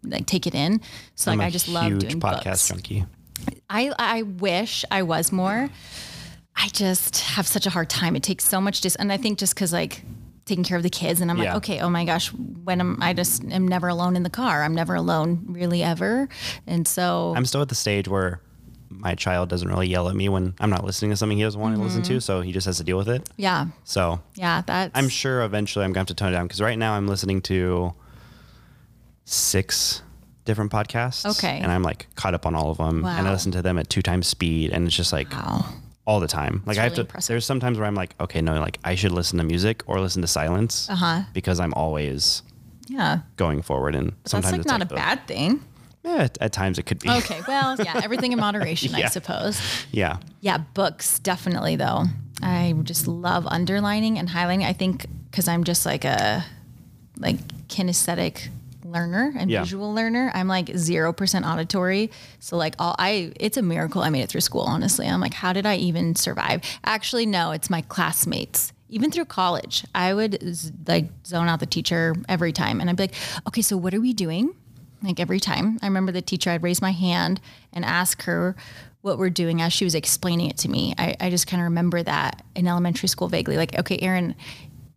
[0.03, 0.81] like take it in.
[1.15, 2.67] So I'm like I just love doing podcast books.
[2.67, 3.05] junkie.
[3.69, 5.69] I I wish I was more.
[6.57, 8.17] I just have such a hard time.
[8.17, 10.03] It takes so much dis and I think just cuz like
[10.49, 11.53] taking care of the kids and I'm Yeah.
[11.53, 14.63] like, okay, oh my gosh, when am I just am never alone in the car.
[14.63, 16.27] I'm never alone really ever.
[16.67, 18.41] And so I'm still at the stage where
[18.89, 21.61] my child doesn't really yell at me when I'm not listening to something he doesn't
[21.61, 22.13] want to listen Mm-hmm.
[22.15, 23.29] to, so he just has to deal with it.
[23.37, 23.67] yeah.
[23.85, 26.59] So Yeah, that's I'm sure eventually I'm going to have to tone it down because
[26.59, 27.93] right now I'm listening to
[29.25, 30.01] six
[30.45, 31.25] different podcasts.
[31.37, 31.59] Okay.
[31.61, 33.05] And I'm like caught up on all of them.
[33.05, 34.71] And I listen to them at two times speed.
[34.71, 35.65] And it's just like wow.
[36.09, 36.63] All the time.
[36.65, 37.27] Like I have to, impressive.
[37.33, 40.21] there's sometimes where I'm like, okay, no, like I should listen to music or listen
[40.23, 41.21] to silence Uh-huh.
[41.33, 42.41] because I'm always
[42.87, 43.19] Yeah.
[43.35, 43.93] going forward.
[43.95, 45.61] And That's sometimes like it's not like a the- bad thing.
[46.03, 47.09] Yeah, at, at times it could be.
[47.09, 47.41] Okay.
[47.47, 49.61] Well, yeah, everything in moderation, I suppose.
[49.91, 50.17] Yeah.
[50.41, 52.05] Yeah, books definitely though.
[52.41, 54.63] I just love underlining and highlighting.
[54.63, 56.43] I think because I'm just like a
[57.17, 57.37] like
[57.67, 58.47] kinesthetic
[58.91, 59.61] learner and Yeah.
[59.61, 60.31] visual learner.
[60.33, 62.11] I'm like zero percent auditory.
[62.39, 65.07] So like all I it's a miracle I made it through school, honestly.
[65.07, 66.61] I'm like, how did I even survive?
[66.83, 68.73] Actually, no, it's my classmates.
[68.91, 72.81] Even through college, I would z- like zone out the teacher every time.
[72.81, 73.13] And I'd be like,
[73.47, 74.55] okay, so what are we doing?
[75.03, 75.77] Like every time.
[75.81, 77.39] I remember the teacher, I'd raise my hand
[77.71, 78.55] and ask her
[79.01, 80.93] what we're doing as she was explaining it to me.
[80.97, 83.55] I, I just kind of remember that in elementary school vaguely.
[83.55, 84.35] Like, okay, Erin,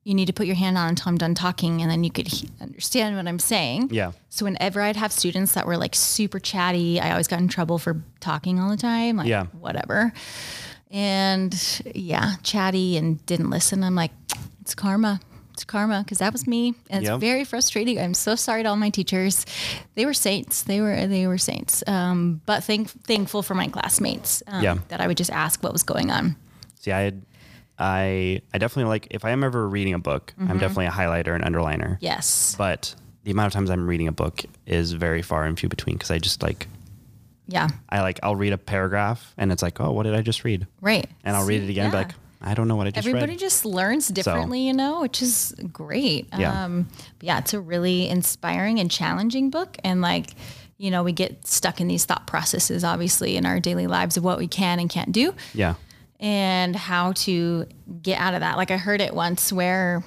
[0.05, 2.27] you need to put your hand on until I'm done talking, and then you could
[2.29, 3.91] he- understand what I'm saying.
[3.93, 4.13] Yeah.
[4.31, 7.79] So whenever I'd have students that were like super chatty, I always got in trouble
[7.79, 9.17] for talking all the time.
[9.17, 9.45] Like, Yeah.
[9.59, 10.13] whatever.
[10.91, 13.83] And yeah, chatty and didn't listen.
[13.85, 14.11] I'm like,
[14.61, 15.21] it's karma.
[15.53, 17.13] It's karma because that was me, and Yep.
[17.15, 17.99] it's very frustrating.
[18.01, 19.45] I'm so sorry to all my teachers.
[19.95, 20.63] They were saints.
[20.63, 21.85] They were they were saints.
[21.87, 24.43] Um, but thank, thankful for my classmates.
[24.47, 24.79] Um, Yeah.
[24.89, 26.37] That I would just ask what was going on.
[26.81, 27.23] See, I, had-
[27.83, 30.51] I, I definitely like if I am ever reading a book, Mm-hmm.
[30.51, 31.99] I'm definitely a highlighter and underliner.
[32.01, 32.55] Yes.
[32.57, 35.97] But the amount of times I'm reading a book is very far and few between
[35.97, 36.69] because I just like
[37.49, 37.69] Yeah.
[37.89, 40.67] I like I'll read a paragraph and it's like, oh, what did I just read?
[40.81, 41.09] Right.
[41.25, 42.03] And I'll read it again and yeah.
[42.03, 43.17] be like, I don't know what I just read.
[43.17, 43.41] Everybody read.
[43.41, 46.29] just learns differently, you know, which is great.
[46.39, 46.65] Yeah.
[46.65, 46.89] Um,
[47.21, 49.77] yeah, it's a really inspiring and challenging book.
[49.85, 50.35] And like,
[50.77, 54.25] you know, we get stuck in these thought processes, obviously, in our daily lives of
[54.25, 55.75] what we can and can't do yeah.
[56.23, 57.67] And how to
[58.01, 58.57] get out of that.
[58.57, 60.05] Like I heard it once where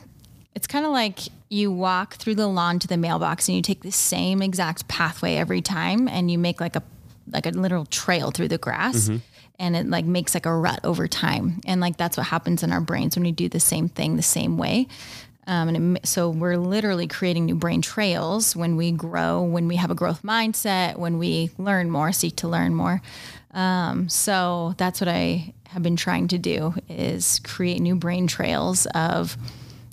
[0.55, 3.81] it's kind of like you walk through the lawn to the mailbox and you take
[3.81, 6.83] the same exact pathway every time and you make like a
[7.31, 9.17] like a literal trail through the grass mm-hmm.
[9.59, 11.59] and it like makes like a rut over time.
[11.65, 14.23] And like that's what happens in our brains when we do the same thing the
[14.23, 14.87] same way.
[15.47, 19.75] Um, and it, so we're literally creating new brain trails when we grow, when we
[19.75, 23.01] have a growth mindset, when we learn more, seek to learn more.
[23.53, 28.85] Um, so that's what I have been trying to do is create new brain trails
[28.95, 29.37] of,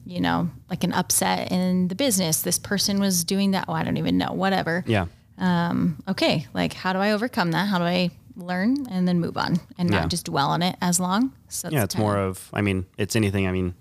[0.07, 2.43] you know, like an upset in the business.
[2.43, 3.67] This person was doing that.
[3.69, 4.85] Oh, I don't even know, whatever.
[4.87, 5.07] Yeah.
[6.09, 6.47] Okay.
[6.55, 7.69] Like, how do I overcome that?
[7.69, 10.01] How do I learn and then move on and Yeah.
[10.01, 11.33] not just dwell on it as long?
[11.49, 11.85] So Yeah.
[11.85, 13.47] It's more of, I mean, it's anything.
[13.47, 13.75] I mean,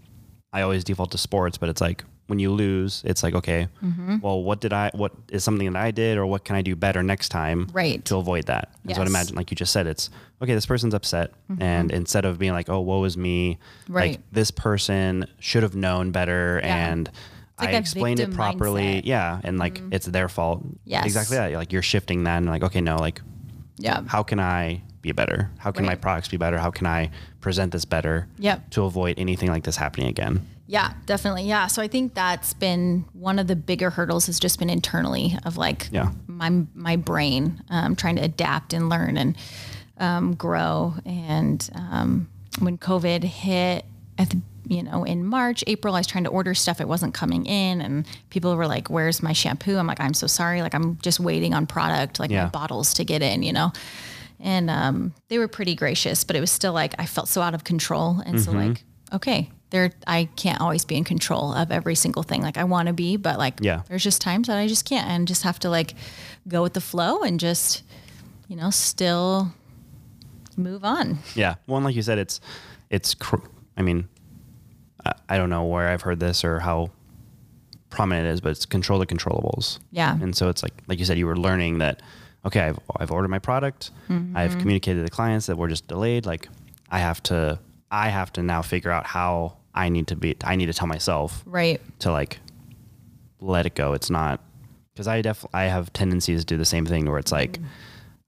[0.53, 4.17] I always default to sports, but it's like when you lose, it's like, okay, Mm-hmm.
[4.21, 6.75] well, what did I, what is something that I did or what can I do
[6.75, 8.03] better next time Right.
[8.05, 8.69] to avoid that?
[8.85, 10.09] And so I'd imagine, like you just said, it's,
[10.41, 11.31] okay, this person's upset.
[11.59, 13.93] And instead of being like, oh, woe is me, Mm-hmm.
[13.93, 14.11] Right.
[14.11, 16.89] like this person should have known better Yeah.
[16.91, 17.09] and
[17.59, 18.81] like I explained it properly.
[18.83, 18.97] mindset.
[18.99, 19.07] Mm-hmm.
[19.07, 19.41] Yeah.
[19.43, 20.63] And like, it's their fault.
[20.83, 21.05] Yes.
[21.05, 21.53] Exactly that.
[21.53, 23.21] Like you're shifting that and like, okay, no, like
[23.77, 24.01] yeah.
[24.07, 25.49] how can I be better?
[25.57, 26.57] How can my products be better?
[26.57, 27.09] How can I
[27.41, 28.69] present this better Yep.
[28.71, 30.45] to avoid anything like this happening again?
[30.67, 31.43] Yeah, definitely.
[31.43, 31.67] Yeah.
[31.67, 35.57] So I think that's been one of the bigger hurdles has just been internally of
[35.57, 36.11] like Yeah.
[36.27, 39.35] my my brain um, trying to adapt and learn and
[39.97, 40.93] um, grow.
[41.05, 42.29] And um,
[42.59, 43.85] when COVID hit
[44.17, 46.79] at the you know in March, April, I was trying to order stuff.
[46.79, 50.27] It wasn't coming in, and people were like, "Where's my shampoo?" I'm like, "I'm so
[50.27, 50.61] sorry.
[50.61, 52.43] Like I'm just waiting on product, like Yeah.
[52.43, 53.73] my bottles to get in." You know.
[54.43, 57.53] And um, they were pretty gracious, but it was still like I felt so out
[57.53, 58.69] of control, and so Mm-hmm.
[58.69, 58.83] like
[59.13, 62.41] okay, there I can't always be in control of every single thing.
[62.41, 63.81] Like I want to be, but like Yeah.
[63.87, 65.93] there's just times that I just can't and just have to like
[66.47, 67.83] go with the flow and just
[68.47, 69.53] you know, still
[70.57, 71.19] move on.
[71.35, 71.55] Yeah.
[71.67, 72.41] Well, and like you said, it's
[72.89, 73.13] it's.
[73.13, 73.45] Cr-
[73.77, 74.09] I mean,
[75.05, 76.91] I, I don't know where I've heard this or how
[77.89, 79.79] prominent it is, but it's control the controllables.
[79.91, 80.17] Yeah.
[80.21, 82.01] And so it's like like you said, you were learning that.
[82.45, 83.91] Okay, I've I've ordered my product.
[84.09, 84.35] Mm-hmm.
[84.35, 86.25] I've communicated to the clients that we're just delayed.
[86.25, 86.47] Like,
[86.89, 87.59] I have to
[87.91, 90.35] I have to now figure out how I need to be.
[90.43, 91.79] I need to tell myself Right.
[91.99, 92.39] to like
[93.39, 93.93] let it go.
[93.93, 94.41] It's not
[94.93, 97.65] because I def I have tendencies to do the same thing where it's like mm-hmm.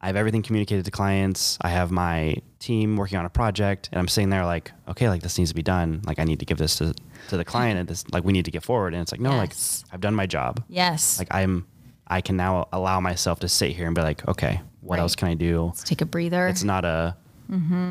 [0.02, 1.58] I have everything communicated to clients.
[1.62, 5.22] I have my team working on a project, and I'm sitting there like, okay, like
[5.24, 6.02] this needs to be done.
[6.06, 6.94] Like I need to give this to
[7.30, 8.94] to the client, and this like we need to get forward.
[8.94, 9.84] And it's like no, Yes.
[9.86, 10.62] like I've done my job.
[10.68, 11.18] Yes.
[11.20, 11.66] Like I'm
[12.08, 15.02] I can now allow myself to sit here and be like, okay, what Right.
[15.02, 15.66] else can I do?
[15.68, 16.48] Let's take a breather.
[16.48, 17.16] It's not a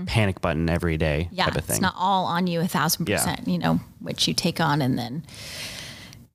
[0.07, 1.75] panic button every day yeah, type of thing.
[1.75, 4.99] it's not all on you a thousand percent, you know, which you take on and
[4.99, 5.25] then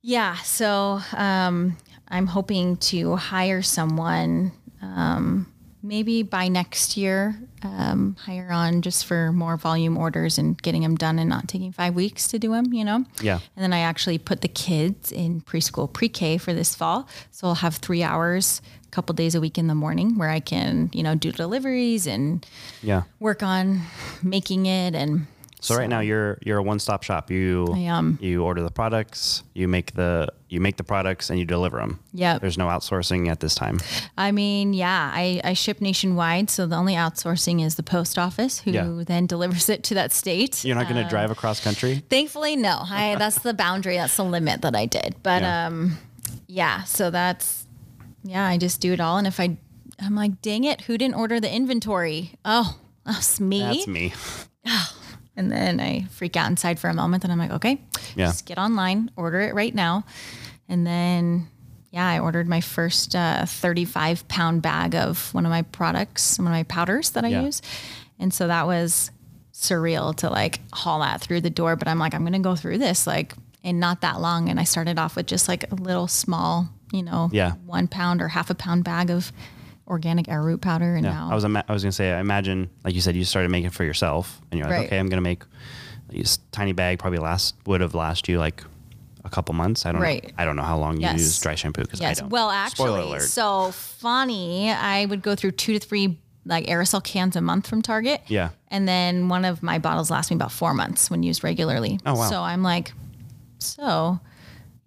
[0.01, 0.36] yeah.
[0.38, 1.75] So um,
[2.07, 5.51] I'm hoping to hire someone um,
[5.82, 10.95] maybe by next year, um, hire on just for more volume orders and getting them
[10.95, 13.05] done and not taking five weeks to do them, you know?
[13.21, 13.39] Yeah.
[13.55, 17.07] And then I actually put the kids in preschool pre K for this fall.
[17.32, 20.39] So I'll have three hours, a couple days a week in the morning where I
[20.39, 22.45] can, you know, do deliveries and
[22.82, 23.03] yeah.
[23.19, 23.82] work on
[24.23, 25.28] making it and
[25.59, 27.31] So, right now you're you're a one stop shop.
[27.31, 28.19] You I am.
[28.21, 31.99] you order the products, you make the you make the products, and you deliver them.
[32.13, 32.41] Yep.
[32.41, 33.79] There's no outsourcing at this time.
[34.17, 38.59] I mean, yeah, I, I ship nationwide, so the only outsourcing is the post office,
[38.59, 39.01] who Yeah.
[39.05, 40.63] then delivers it to that state.
[40.63, 42.03] You're not going to Uh, drive across country.
[42.07, 42.77] Thankfully, no.
[42.83, 45.15] I that's the boundary, that's the limit that I did.
[45.23, 45.65] But Yeah.
[45.67, 45.97] um,
[46.47, 47.65] yeah, so that's
[48.23, 49.57] yeah, I just do it all, and if I,
[49.99, 52.33] I'm like, dang it, who didn't order the inventory?
[52.45, 53.59] Oh, that's me.
[53.61, 54.13] That's me.
[55.38, 57.23] And then I freak out inside for a moment.
[57.23, 57.79] And I'm like, okay,
[58.15, 58.25] Yeah.
[58.27, 60.03] just get online, order it right now.
[60.67, 61.47] And then,
[61.91, 66.47] yeah, I ordered my first uh, 35 pound bag of one of my products, one
[66.47, 67.43] of my powders that I Yeah.
[67.43, 67.61] use.
[68.19, 69.11] And so that was
[69.53, 71.75] surreal to like haul that through the door.
[71.75, 73.33] But I'm like, I'm going to go through this like
[73.63, 74.49] in not that long.
[74.49, 77.51] And I started off with just like a little small, you know, Yeah.
[77.65, 79.31] one pound or half a pound bag of
[79.88, 80.95] organic arrowroot powder.
[80.95, 81.13] And Yeah.
[81.13, 83.23] now I was ima- I was going to say I imagine like you said you
[83.25, 84.85] started making it for yourself and you're like Right.
[84.88, 85.43] okay I'm going to make
[86.09, 88.63] this tiny bag probably last would have last you like
[89.25, 89.85] a couple months.
[89.85, 90.33] I don't Right.
[90.38, 91.19] I don't know how long you Yes.
[91.19, 92.29] use dry shampoo cuz I don't.
[92.29, 93.23] Well, actually, alert.
[93.23, 94.71] so funny.
[94.71, 98.21] I would go through two to three like aerosol cans a month from Target.
[98.27, 98.49] Yeah.
[98.69, 101.99] And then one of my bottles lasts me about four months when used regularly.
[102.05, 102.29] Oh, wow.
[102.29, 102.93] So I'm like,
[103.59, 104.19] so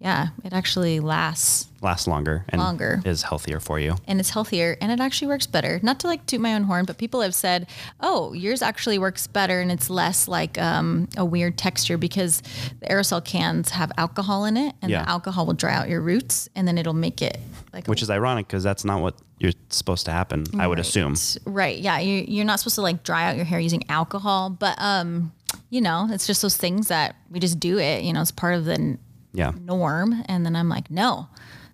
[0.01, 3.01] yeah, it actually lasts lasts longer and Longer.
[3.05, 3.95] is healthier for you.
[4.07, 5.79] and it's healthier and it actually works better.
[5.81, 7.67] Not to like toot my own horn, but people have said,
[7.99, 12.41] "Oh, yours actually works better and it's less like um, a weird texture because
[12.81, 15.03] the aerosol cans have alcohol in it, and Yeah.
[15.03, 17.39] the alcohol will dry out your roots, and then it'll make it
[17.73, 20.45] like a Which is ironic because that's not what you're supposed to happen.
[20.59, 21.15] I would assume.
[21.45, 21.79] Right.
[21.79, 21.97] Yeah.
[21.99, 25.31] You, you're not supposed to like dry out your hair using alcohol, but um,
[25.71, 28.03] you know, it's just those things that we just do it.
[28.03, 28.97] You know, it's part of the
[29.33, 29.51] Yeah.
[29.59, 30.23] norm.
[30.27, 31.27] And then I'm like, no,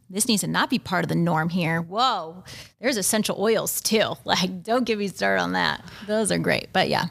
[0.10, 1.82] this needs to not be part of the norm here.
[1.82, 2.44] Whoa,
[2.80, 4.14] there's essential oils too.
[4.26, 5.84] Like, don't get me started on that.
[6.06, 6.70] Those are great.
[6.74, 7.06] But yeah.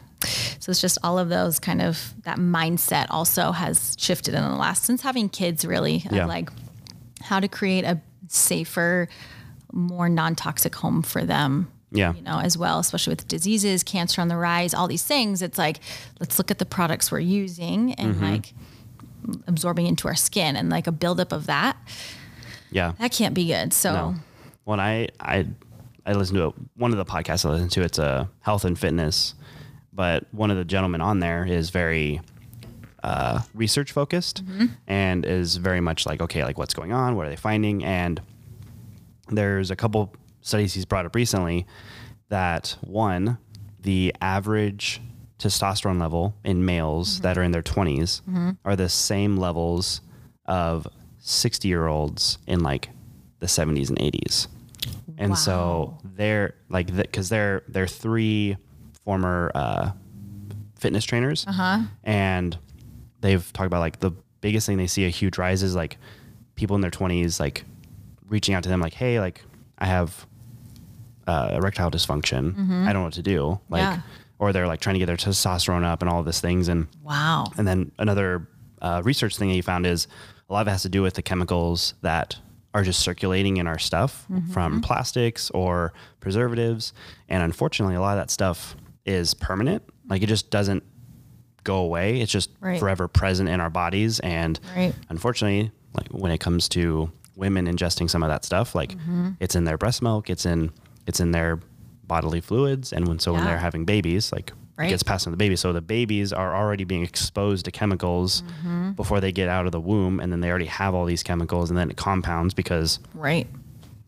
[0.61, 4.57] So it's just all of those kind of that mindset also has shifted in the
[4.57, 6.27] last since having kids really of Yeah.
[6.27, 6.51] like
[7.23, 9.09] how to create a safer,
[9.73, 12.15] more non-toxic home for them Yeah.
[12.15, 15.43] you know, as well, especially with diseases, cancer on the rise, all these things.
[15.43, 15.79] It's like,
[16.19, 18.25] let's look at the products we're using and Mm-hmm.
[18.25, 18.55] like
[19.47, 21.77] absorbing into our skin and like a buildup of that.
[22.70, 22.93] Yeah.
[22.99, 23.72] That can't be good.
[23.72, 24.14] So, No.
[24.64, 25.47] When I I
[26.05, 28.79] I listen to it, one of the podcasts I listen to, it's a health and
[28.79, 29.35] fitness,
[29.93, 32.20] but one of the gentlemen on there is very
[33.03, 34.43] uh, research focused
[34.89, 37.14] and is very much like, okay, like what's going on?
[37.16, 37.85] What are they finding?
[37.85, 38.20] And
[39.29, 41.66] there's a couple studies he's brought up recently
[42.29, 43.39] that one,
[43.81, 45.01] the average
[45.39, 48.22] testosterone level in males that are in their 20s
[48.64, 50.01] are the same levels
[50.47, 50.87] of
[51.18, 52.89] 60 year olds in like
[53.41, 54.49] the 70s and 80s.
[55.18, 58.57] And so they're like, because they're, they're three
[59.05, 59.91] former uh,
[60.78, 61.45] fitness trainers.
[62.05, 62.57] And
[63.20, 65.99] they've talked about like the biggest thing they see a huge rise is like
[66.55, 67.64] people in their 20s, like
[68.28, 69.43] reaching out to them, like, hey, like
[69.78, 70.26] I have
[71.26, 72.55] uh, erectile dysfunction.
[72.87, 73.59] I don't know what to do.
[73.68, 74.01] Like, Yeah.
[74.39, 76.68] Or they're like trying to get their testosterone up and all of these things.
[76.68, 77.47] And, wow.
[77.57, 78.47] and then another
[78.82, 80.07] uh, research thing that he found is
[80.49, 82.37] a lot of it has to do with the chemicals that
[82.74, 86.93] are just circulating in our stuff from plastics or preservatives.
[87.28, 88.76] And unfortunately, a lot of that stuff
[89.07, 89.82] is permanent.
[90.09, 90.82] Like it just doesn't
[91.64, 92.20] go away.
[92.20, 92.78] It's just Right.
[92.78, 94.20] forever present in our bodies.
[94.20, 94.95] And Right.
[95.09, 98.95] unfortunately, like when it comes to women ingesting some of that stuff, like
[99.41, 100.70] it's in their breast milk, it's in
[101.07, 101.61] it's in their
[102.09, 104.87] bodily fluids, and when so when they're having babies, like Right.
[104.87, 105.57] it gets passed on the baby.
[105.57, 108.91] So the babies are already being exposed to chemicals Mm-hmm.
[108.93, 111.71] before they get out of the womb, and then they already have all these chemicals,
[111.71, 113.47] and then it compounds because Right.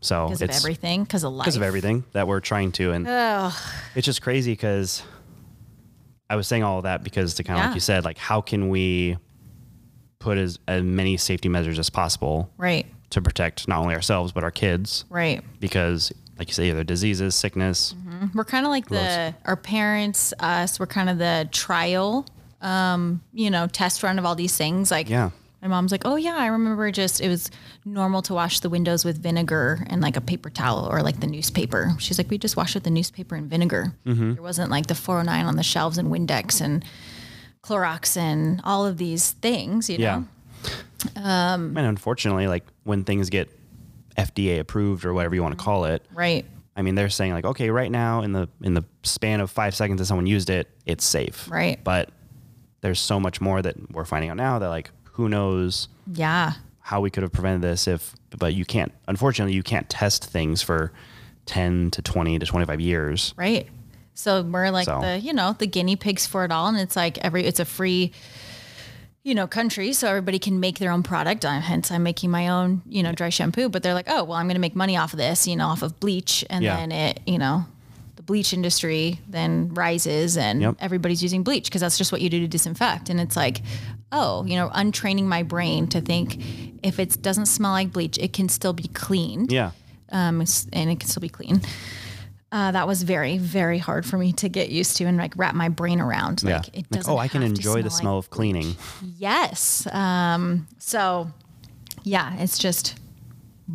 [0.03, 1.05] so Because of it's everything.
[1.05, 1.45] Because of life.
[1.47, 3.53] because of everything that we're trying to, and Ugh.
[3.95, 5.03] it's just crazy because
[6.31, 7.67] I was saying all of that because to kind of Yeah.
[7.69, 9.17] like you said, like how can we
[10.19, 12.85] put as, as many safety measures as possible Right.
[13.11, 15.43] to protect not only ourselves but our kids Right.
[15.61, 17.95] because like you say either diseases sickness
[18.35, 20.79] We're kind of like the our parents, us.
[20.81, 22.27] We're kind of the trial,
[22.61, 24.91] um, you know, test run of all these things.
[24.91, 25.31] Like, Yeah.
[25.63, 26.91] my mom's like, oh yeah, I remember.
[26.93, 27.51] Just it was
[27.85, 31.27] normal to wash the windows with vinegar and like a paper towel or like the
[31.27, 31.93] newspaper.
[31.99, 33.93] She's like, we just washed with the newspaper and vinegar.
[34.05, 36.85] There wasn't like the 409 on the shelves and Windex and
[37.63, 39.89] Clorox and all of these things.
[39.91, 40.05] You know.
[40.05, 40.23] yeah
[41.17, 43.49] um, and unfortunately like when things get
[44.19, 46.45] fda approved or whatever you want to call it Right.
[46.77, 49.75] i mean they're saying like okay right now in the in the span of five
[49.75, 51.83] seconds that someone used it it's safe Right.
[51.85, 52.11] but
[52.81, 56.53] there's so much more that we're finding out now that like who knows Yeah.
[56.81, 60.63] how we could have prevented this if but you can't unfortunately you can't test things
[60.63, 60.93] for
[61.47, 63.69] 10 to 20 to 25 years Right.
[64.15, 66.67] So we're like So- the, you know, the guinea pigs for it all.
[66.67, 68.11] And it's like every, it's a free,
[69.29, 69.93] you know, country.
[69.93, 71.45] So everybody can make their own product.
[71.45, 74.39] I, hence I'm making my own, you know, dry shampoo, but they're like, oh, well,
[74.39, 76.45] I'm going to make money off of this, you know, off of bleach.
[76.49, 76.77] And Yeah.
[76.77, 77.67] then it, you know,
[78.17, 80.77] the bleach industry then rises and Yep.
[80.81, 83.11] everybody's using bleach because that's just what you do to disinfect.
[83.11, 83.61] And it's like,
[84.13, 86.41] oh, you know, untraining my brain to think
[86.83, 89.73] if it doesn't smell like bleach, it can still be cleaned yeah
[90.11, 90.41] um,
[90.73, 91.61] and it can still be clean.
[92.51, 95.55] Uh, that was very, very hard for me to get used to and like wrap
[95.55, 96.43] my brain around.
[96.43, 97.13] Like yeah it like, doesn't.
[97.13, 98.75] oh i can enjoy the like smell of cleaning
[99.19, 99.87] Yes.
[99.93, 101.31] Um, so,
[102.05, 102.99] yeah, it's just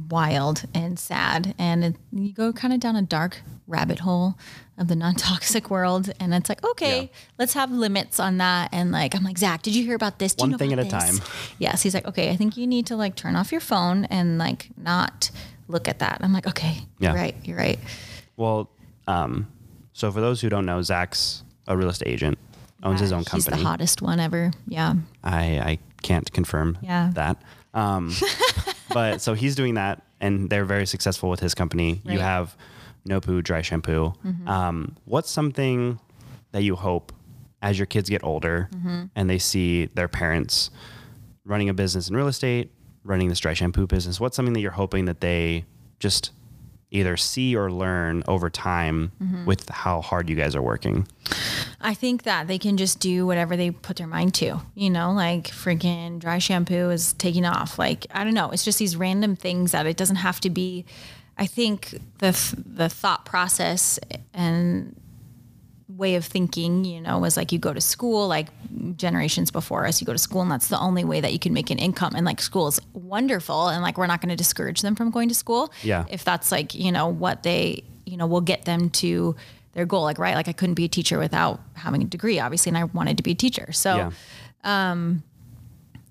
[0.10, 4.36] wild and sad, and it, you go kind of down a dark rabbit hole
[4.78, 7.08] of the non-toxic world, and it's like, okay, Yeah.
[7.38, 8.70] let's have limits on that.
[8.72, 10.34] And like, I'm like, Zach, did you hear about this?
[10.34, 11.16] Do you One know thing at a time.
[11.60, 14.40] Yes, he's like, okay, I think you need to like turn off your phone and
[14.40, 15.30] like not
[15.68, 16.18] look at that.
[16.22, 17.10] I'm like, okay, Yeah.
[17.12, 17.80] you're right, you're right.
[18.38, 18.70] Well
[19.08, 19.48] um,
[19.94, 22.38] so for those who don't know zach's a real estate agent
[22.84, 24.52] owns his own He's company the hottest one ever.
[24.68, 24.96] Yeah.
[25.24, 27.12] I, I can't confirm Yeah.
[27.14, 27.42] that.
[27.74, 28.12] Um,
[28.94, 32.02] but so he's doing that, and they're very successful with his company.
[32.04, 32.20] You Right.
[32.20, 32.58] have
[33.06, 34.14] No Poo Dry Shampoo.
[34.46, 35.98] Um, what's something
[36.52, 37.14] that you hope
[37.62, 38.70] as your kids get older
[39.16, 40.70] and they see their parents
[41.46, 42.70] running a business in real estate,
[43.06, 44.20] running this dry shampoo business?
[44.20, 45.64] What's something that you're hoping that they
[46.00, 46.32] just
[46.94, 49.46] either see or learn over time mm-hmm.
[49.46, 51.08] with how hard you guys are working?
[51.82, 54.62] I think that they can just do whatever they put their mind to.
[54.76, 57.78] You know, like freaking dry shampoo is taking off.
[57.78, 58.52] Like I don't know.
[58.52, 60.86] It's just these random things that it doesn't have to be.
[61.38, 64.00] I think the th- the thought process
[64.34, 64.96] and
[65.98, 68.48] way of thinking, you know, was like you go to school, like
[68.98, 71.54] generations before us, you go to school, and that's the only way that you can
[71.54, 72.14] make an income.
[72.16, 75.30] And like school is wonderful, and like we're not going to discourage them from going
[75.30, 75.72] to school.
[75.84, 76.06] Yeah.
[76.10, 79.36] If that's like you know what they you know will get them to
[79.74, 80.04] their goal.
[80.04, 82.86] Like right, like I couldn't be a teacher without having a degree, obviously, and I
[82.86, 83.72] wanted to be a teacher.
[83.72, 84.12] So Yeah.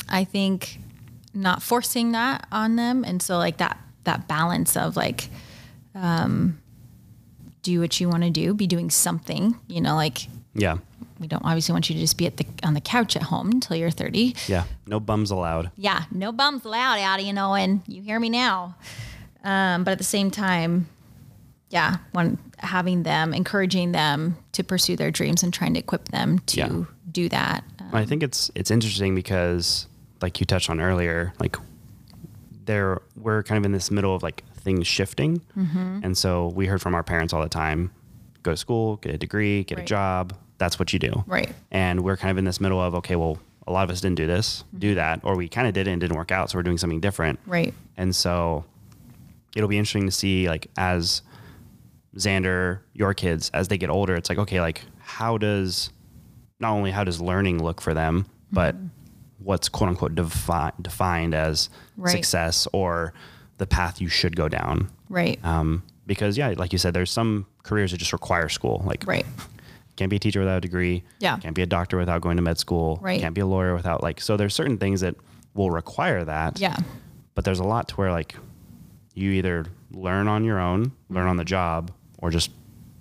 [0.08, 0.78] I think
[1.32, 5.28] not forcing that on them, and so like that that balance of like.
[5.94, 6.61] Um,
[7.62, 10.78] do what you want to do, be doing something, you know, like Yeah.
[11.20, 13.50] we don't obviously want you to just be at the on the couch at home
[13.50, 14.34] until you're 30.
[14.48, 14.64] Yeah.
[14.86, 15.70] No bums allowed.
[15.76, 18.76] Yeah, no bums allowed out, you know, and you hear me now.
[19.44, 20.88] Um, but at the same time,
[21.70, 26.38] yeah, one having them, encouraging them to pursue their dreams and trying to equip them
[26.46, 26.84] to Yeah.
[27.10, 27.64] do that.
[27.80, 29.86] Um, I think it's it's interesting because
[30.20, 31.56] like you touched on earlier, like
[32.64, 36.00] there we're kind of in this middle of like things shifting, Mm-hmm.
[36.02, 37.90] and so we heard from our parents all the time:
[38.42, 40.34] go to school, get a degree, get a job.
[40.58, 41.24] That's what you do.
[41.26, 41.52] Right.
[41.70, 44.16] And we're kind of in this middle of okay, well, a lot of us didn't
[44.16, 44.78] do this, Mm-hmm.
[44.78, 46.78] do that, or we kind of did it and didn't work out, so we're doing
[46.78, 47.38] something different.
[47.46, 47.74] right.
[47.96, 48.64] And so
[49.54, 51.22] it'll be interesting to see like as
[52.16, 55.90] Xander, your kids, as they get older, it's like, okay, like how does
[56.60, 58.76] not only how does learning look for them, but
[59.38, 62.12] what's quote unquote defi- defined as Right.
[62.12, 63.12] success or
[63.58, 64.90] the path you should go down.
[65.08, 65.38] Right.
[65.44, 68.82] Um, because yeah, like you said, there's some careers that just require school.
[68.84, 69.24] Like right.
[69.96, 71.04] can't be a teacher without a degree.
[71.20, 71.36] Yeah.
[71.38, 72.98] Can't be a doctor without going to med school.
[73.00, 73.20] Right.
[73.20, 75.14] Can't be a lawyer without like so there's certain things that
[75.54, 76.76] will require that Yeah.
[77.34, 78.34] but there's a lot to where like
[79.14, 82.50] you either learn on your own, learn on the job, or just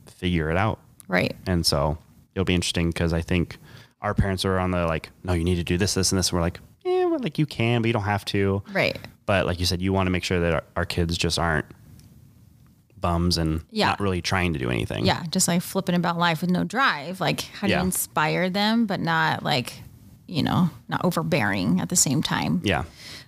[0.06, 0.80] figure it out.
[1.08, 1.36] Right.
[1.48, 1.98] And so
[2.36, 3.58] it'll be interesting because I think
[4.02, 6.30] our parents are on the like, no, you need to do this, this, and this.
[6.30, 8.62] And we're like, yeah, well, like you can, but you don't have to.
[8.74, 8.98] Right.
[9.26, 11.66] But like you said, you want to make sure that our, our kids just aren't
[13.00, 13.88] bums and Yeah.
[13.88, 15.06] not really trying to do anything.
[15.06, 17.20] Yeah, just like flipping about life with no drive.
[17.20, 17.80] Like, how do Yeah.
[17.80, 19.82] you inspire them, but not like,
[20.28, 22.62] you know, not overbearing at the same time?
[22.64, 22.84] Yeah.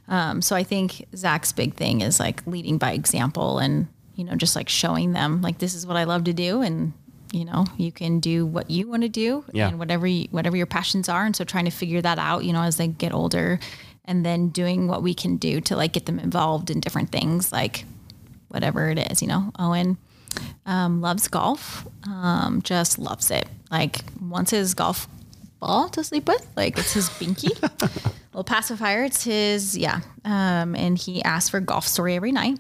[0.08, 4.36] Um, so I think Zach's big thing is like leading by example and, you know,
[4.36, 6.94] just like showing them like this is what I love to do and
[7.32, 9.68] you know, you can do what you want to do Yeah.
[9.70, 11.26] and whatever you, whatever your passions are.
[11.26, 13.60] And so trying to figure that out, you know, as they get older
[14.06, 17.52] and then doing what we can do to like get them involved in different things,
[17.52, 17.86] like
[18.50, 19.98] whatever it is, you know, Owen
[20.66, 23.48] um, loves golf, um, just loves it.
[23.72, 25.08] Like wants his golf
[25.60, 27.52] ball to sleep with, like it's his binky.
[28.34, 30.02] Little pacifier, it's his, yeah.
[30.26, 32.58] Um, and he asks for golf story every night,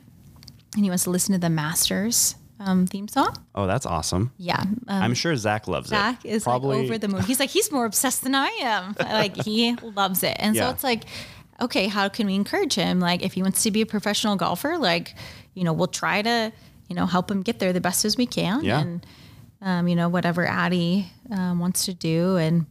[0.75, 2.35] and he wants to listen to the Masters
[2.65, 3.35] um, theme song.
[3.55, 4.31] Oh, that's awesome.
[4.37, 5.95] Yeah, um, I'm sure Zach loves it.
[5.95, 6.29] Zach it.
[6.29, 7.21] is like over the moon.
[7.23, 8.95] He's like he's more obsessed than I am.
[8.99, 10.67] Like he loves it, and Yeah.
[10.69, 11.03] so it's like,
[11.61, 12.99] okay, how can we encourage him?
[12.99, 15.15] Like if he wants to be a professional golfer, like
[15.53, 16.51] you know, we'll try to
[16.89, 18.63] you know help him get there the best as we can.
[18.63, 18.79] Yeah.
[18.81, 19.05] And
[19.61, 22.65] um, you know whatever Addie um, wants to do, and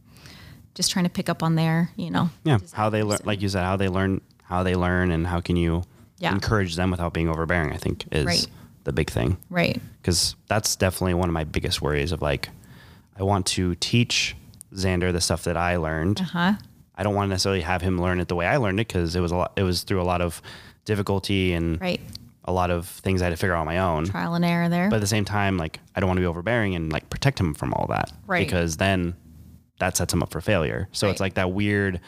[0.75, 3.49] just trying to pick up on their you know Yeah, how they learn, like you
[3.49, 5.83] said, how they learn, how they learn, and how can you
[6.19, 6.33] Yeah.
[6.33, 7.71] encourage them without being overbearing?
[7.73, 8.47] I think is Right.
[8.83, 9.81] The big thing right.
[10.01, 12.49] because that's definitely one of my biggest worries of like,
[13.17, 14.35] I want to teach
[14.73, 16.19] Xander the stuff that I learned.
[16.21, 16.53] Uh huh.
[16.95, 19.15] I don't want to necessarily have him learn it the way I learned it because
[19.15, 19.53] it was a lot.
[19.55, 20.41] It was through a lot of
[20.85, 22.01] difficulty and Right.
[22.45, 24.05] a lot of things I had to figure out on my own.
[24.05, 24.89] Trial and error there.
[24.89, 27.39] But at the same time, like I don't want to be overbearing and like protect
[27.39, 28.45] him from all that, Right.
[28.45, 29.15] Because then
[29.79, 30.87] that sets him up for failure.
[30.91, 31.99] So it's like that weird.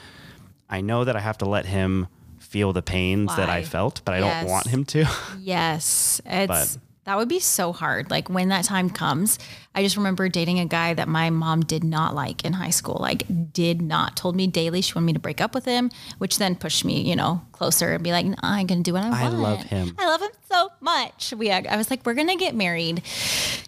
[0.70, 2.08] I know that I have to let him
[2.46, 4.44] feel the pains that I felt, but I Yes.
[4.44, 5.06] don't want him to.
[5.40, 8.10] Yes, it's But- that would be so hard.
[8.10, 9.38] Like when that time comes,
[9.76, 12.98] I just remember dating a guy that my mom did not like in high school.
[13.00, 16.40] Like did not told me daily she wanted me to break up with him, which
[16.40, 19.10] then pushed me, you know, closer and be like, "Nah, I'm gonna do what I
[19.10, 19.24] want.
[19.24, 19.96] I love him.
[20.00, 21.34] I love him so much.
[21.38, 23.04] We, I was like, we're gonna get married,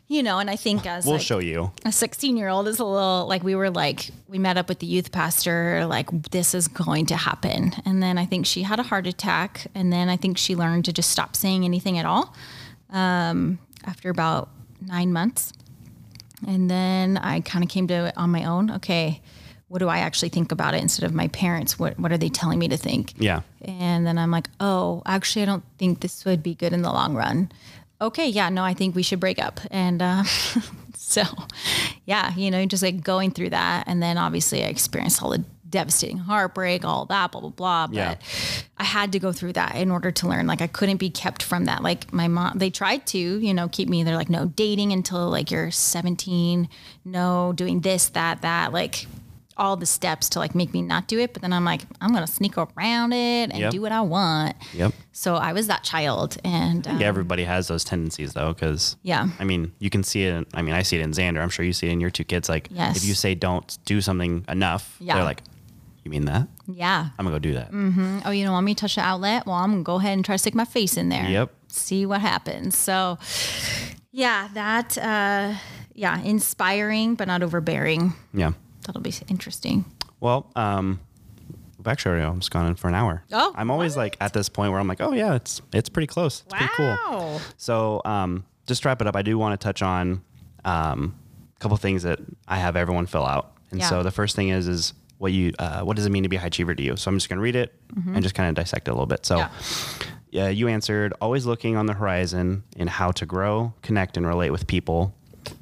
[0.07, 0.39] you know.
[0.39, 1.71] And I think as we'll like, show you.
[1.85, 4.79] a 16 year old is a little like we were like we met up with
[4.79, 8.77] the youth pastor like this is going to happen and then i think she had
[8.77, 12.05] a heart attack and then i think she learned to just stop saying anything at
[12.05, 12.35] all
[12.89, 14.49] um, after about
[14.81, 15.53] nine months
[16.47, 19.19] and then i kind of came to it on my own okay
[19.69, 22.29] what do i actually think about it instead of my parents what, what are they
[22.29, 23.41] telling me to think Yeah.
[23.61, 26.91] and then I'm like, oh, actually, I don't think this would be good in the
[26.91, 27.51] long run.
[27.99, 29.59] Okay, yeah, no, I think we should break up.
[29.71, 30.23] And uh,
[30.95, 31.23] so,
[32.05, 33.85] yeah, you know, just like going through that.
[33.88, 37.88] And then obviously, I experienced all the devastating heartbreak, all that, blah, blah, blah.
[37.88, 38.15] But Yeah.
[38.78, 40.47] I had to go through that in order to learn.
[40.47, 41.84] Like, I couldn't be kept from that.
[41.84, 45.30] Like, my mom, they tried to, you know, keep me, they're like, no dating until
[45.30, 46.70] like you're 17,
[47.05, 48.72] no doing this, that, that.
[48.74, 49.05] Like,
[49.59, 52.13] all the steps to like make me not do it, but then I'm like, I'm
[52.13, 53.72] gonna sneak around it and Yep.
[53.72, 54.55] do what I want.
[54.76, 54.93] Yep.
[55.13, 59.28] So I was that child, and um, Yeah, everybody has those tendencies though, because Yeah.
[59.39, 60.36] I mean, you can see it.
[60.36, 61.41] In, I mean, I see it in Xander.
[61.41, 62.49] I'm sure you see it in your two kids.
[62.49, 62.97] Like, Yes.
[62.97, 65.15] if you say don't do something enough, Yeah.
[65.15, 65.41] they're like,
[66.07, 66.47] "You mean that?
[66.67, 67.09] yeah.
[67.19, 68.19] I'm gonna go do that." Mm-hmm.
[68.25, 69.45] Oh, you don't want me to touch the outlet?
[69.45, 71.27] Well, I'm gonna go ahead and try to stick my face in there.
[71.29, 71.53] Yep.
[71.67, 72.77] See what happens.
[72.77, 73.17] So,
[74.11, 75.55] yeah, that, uh,
[75.93, 78.13] yeah, inspiring but not overbearing.
[78.33, 78.51] Yeah.
[78.85, 79.83] That'll be interesting.
[80.21, 80.99] Well, um,
[81.85, 83.23] actually already almost gone in for an hour.
[83.31, 86.07] Oh, I'm always like at this point where I'm like, oh yeah, it's it's pretty
[86.07, 86.43] close.
[86.45, 87.41] It's pretty cool.
[87.57, 90.21] So, um, just to wrap it up, I do want to touch on
[90.65, 91.15] um,
[91.55, 93.53] a couple things that I have everyone fill out.
[93.71, 93.89] And Yeah.
[93.89, 96.36] so the first thing is is what you uh, what does it mean to be
[96.36, 96.95] a high achiever to you?
[96.95, 99.07] So I'm just going to read it and just kind of dissect it a little
[99.07, 99.26] bit.
[99.26, 99.45] So.
[100.30, 100.49] Yeah.
[100.49, 104.68] You answered always looking on the horizon in how to grow, connect, and relate with
[104.68, 105.15] people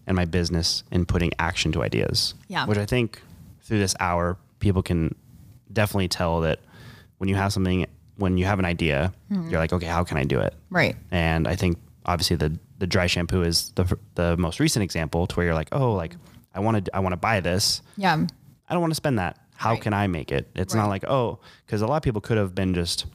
[0.08, 2.34] and my business and putting action to ideas.
[2.50, 2.66] Yeah.
[2.66, 3.22] Which I think
[3.62, 5.16] through this hour, people can
[5.72, 6.60] definitely tell that
[7.20, 7.86] when you have something,
[8.18, 9.50] when you have an idea, Mm-hmm.
[9.50, 10.54] you're like, okay, how can I do it?
[10.70, 10.96] Right.
[11.12, 15.36] And I think obviously the the dry shampoo is the the most recent example to
[15.36, 16.16] where you're like, oh, like
[16.54, 17.82] I want to I want to buy this.
[17.98, 18.16] Yeah.
[18.68, 19.38] I don't want to spend that.
[19.56, 19.82] How Right.
[19.82, 20.50] can I make it?
[20.56, 20.82] It's Right.
[20.82, 23.06] not like oh, because a lot of people could have been just,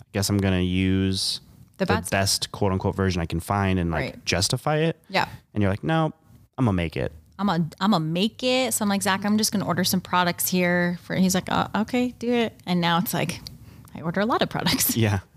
[0.00, 1.40] I guess I'm gonna use
[1.78, 4.24] The the, best quote unquote version I can find and like Right.
[4.24, 4.96] justify it.
[5.08, 5.26] Yeah.
[5.54, 6.12] And you're like, no,
[6.58, 7.12] I'm gonna make it.
[7.38, 8.74] I'm gonna I'm gonna make it.
[8.74, 10.98] So I'm like Zach, I'm just gonna order some products here.
[11.02, 12.54] For he's like, oh, okay, do it.
[12.66, 13.40] And now it's like,
[13.94, 14.96] I order a lot of products.
[14.96, 15.20] Yeah.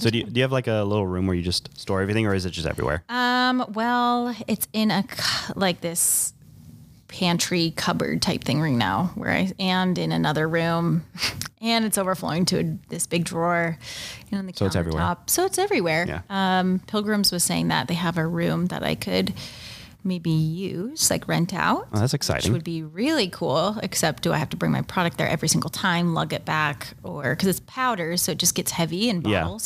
[0.00, 2.26] So do you, do you have like a little room where you just store everything,
[2.26, 3.04] or is it just everywhere?
[3.10, 5.04] Um, well, it's in a
[5.54, 6.32] like this
[7.14, 11.04] pantry cupboard type thing right now, where I and in another room,
[11.60, 13.78] and it's overflowing to a, this big drawer,
[14.26, 15.16] you know, on the So it's everywhere.
[15.26, 16.06] So it's everywhere.
[16.08, 16.22] Yeah.
[16.28, 19.32] Um, Pilgrims was saying that they have a room that I could
[20.02, 21.86] maybe use, like rent out.
[21.92, 22.50] Oh, that's exciting.
[22.50, 23.78] Which would be really cool.
[23.80, 26.94] Except, do I have to bring my product there every single time, lug it back,
[27.04, 29.56] or because it's powder, so it just gets heavy in Yeah.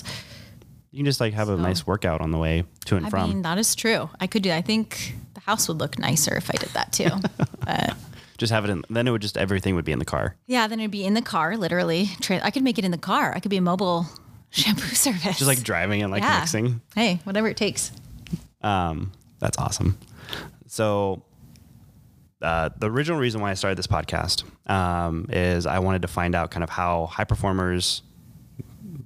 [0.91, 3.25] You can just like have a nice workout on the way to and I from.
[3.25, 4.09] I mean, that is true.
[4.21, 4.51] I could do.
[4.53, 7.11] I think the house would look nicer if I did that too.
[7.65, 7.95] but
[8.39, 8.83] just have it in.
[8.89, 10.37] Then it would just everything would be in the car.
[10.47, 12.09] yeah, then it'd be in the car, literally.
[12.31, 13.33] I could make it in the car.
[13.35, 14.07] I could be a mobile
[14.51, 15.23] shampoo service.
[15.39, 16.39] Just like driving and like Yeah.
[16.41, 16.81] mixing.
[16.95, 17.93] Hey, whatever it takes.
[18.63, 19.99] Um, that's awesome.
[20.67, 21.23] So,
[22.41, 26.35] uh, the original reason why I started this podcast um, is I wanted to find
[26.35, 28.03] out kind of how high performers,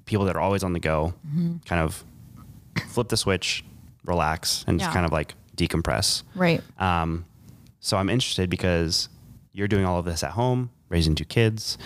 [0.05, 1.59] people that are always on the go, Mm-hmm.
[1.67, 2.05] kind of
[2.89, 3.65] flip the switch,
[4.05, 6.23] relax, and just kind of like decompress.
[6.35, 6.61] Right.
[6.79, 7.25] Um,
[7.81, 9.09] so I'm interested because
[9.53, 11.79] you're doing all of this at home, raising two kids.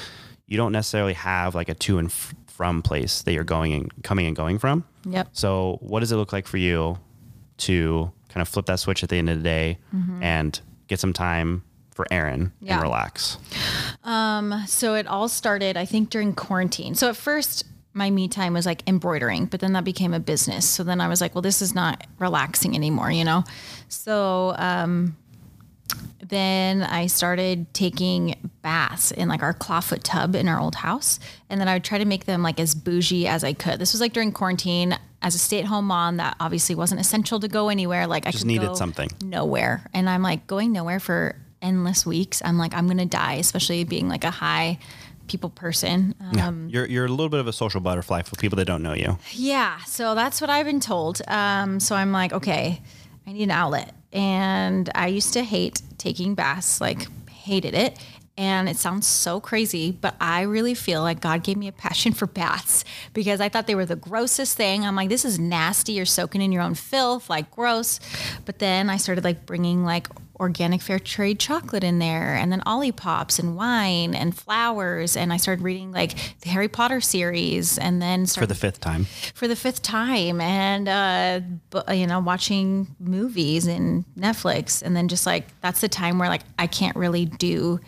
[0.46, 3.90] You don't necessarily have like a to and f- from place that you're going and
[4.04, 4.84] coming and going from.
[5.08, 5.28] Yep.
[5.32, 6.98] So what does it look like for you
[7.58, 9.78] to kind of flip that switch at the end of the day
[10.22, 10.58] and
[10.88, 11.64] get some time
[11.94, 12.74] for Erin Yeah.
[12.74, 13.38] and relax?
[14.04, 16.94] Um, So it all started, I think, during quarantine.
[16.94, 17.64] So at first,
[17.96, 20.68] my me time was like embroidering, but then that became a business.
[20.68, 23.42] So then I was like, well, this is not relaxing anymore, you know?
[23.88, 25.16] So um,
[26.20, 31.18] then I started taking baths in like our clawfoot tub in our old house.
[31.48, 33.78] And then I would try to make them like as bougie as I could.
[33.78, 34.98] This was like during quarantine.
[35.22, 38.06] As a stay at home mom, that obviously wasn't essential to go anywhere.
[38.06, 39.08] Like I Just needed something.
[39.24, 39.88] nowhere.
[39.94, 42.42] And I'm like going nowhere for endless weeks.
[42.44, 44.78] I'm like, I'm gonna die, especially being like a high
[45.28, 46.14] people person.
[46.40, 48.94] Um, you're, you're a little bit of a social butterfly for people that don't know
[48.94, 49.18] you.
[49.32, 51.22] yeah, so that's what I've been told.
[51.28, 52.80] Um, so I'm like, okay,
[53.26, 53.94] I need an outlet.
[54.12, 57.98] And I used to hate taking baths, like hated it.
[58.38, 62.12] And it sounds so crazy, but I really feel like God gave me a passion
[62.12, 64.84] for baths because I thought they were the grossest thing.
[64.84, 65.92] I'm like, this is nasty.
[65.94, 67.98] You're soaking in your own filth, like gross.
[68.44, 70.08] But then I started like bringing like
[70.38, 75.16] organic fair trade chocolate in there and then Olipop and wine and flowers.
[75.16, 79.06] And I started reading like the Harry Potter series and then For the fifth time.
[79.34, 81.40] for the fifth time and uh
[81.92, 86.42] you know watching movies and netflix and then just like that's the time where like
[86.58, 87.80] i can't really do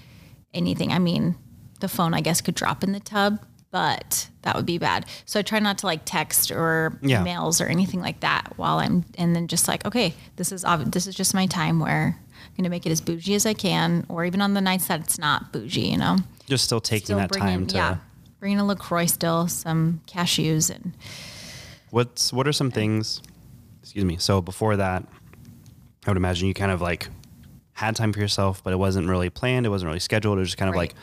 [0.54, 1.36] anything i mean
[1.80, 3.38] the phone i guess could drop in the tub
[3.70, 7.22] but that would be bad so i try not to like text or Yeah.
[7.24, 11.06] emails or anything like that while i'm and then just like okay this is this
[11.06, 12.18] is just my time where
[12.58, 15.00] i'm gonna make it as bougie as i can or even on the nights that
[15.00, 17.76] it's not bougie you know Just still taking still that time to.
[17.76, 17.96] yeah
[18.40, 20.92] bringing a lacroix still some cashews and
[21.90, 23.22] What's what are some things?
[23.82, 24.18] Excuse me.
[24.18, 25.04] So before that,
[26.06, 27.08] I would imagine you kind of like
[27.72, 29.64] had time for yourself, but it wasn't really planned.
[29.64, 30.36] It wasn't really scheduled.
[30.36, 30.90] It was just kind of Right.
[30.90, 30.94] like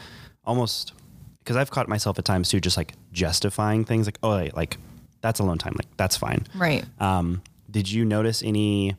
[0.45, 0.93] almost
[1.39, 4.77] because I've caught myself at times too, just like justifying things like, oh, wait, like
[5.21, 5.73] that's alone time.
[5.75, 6.45] Like that's fine.
[6.53, 7.41] right Um,
[7.71, 8.95] did you notice any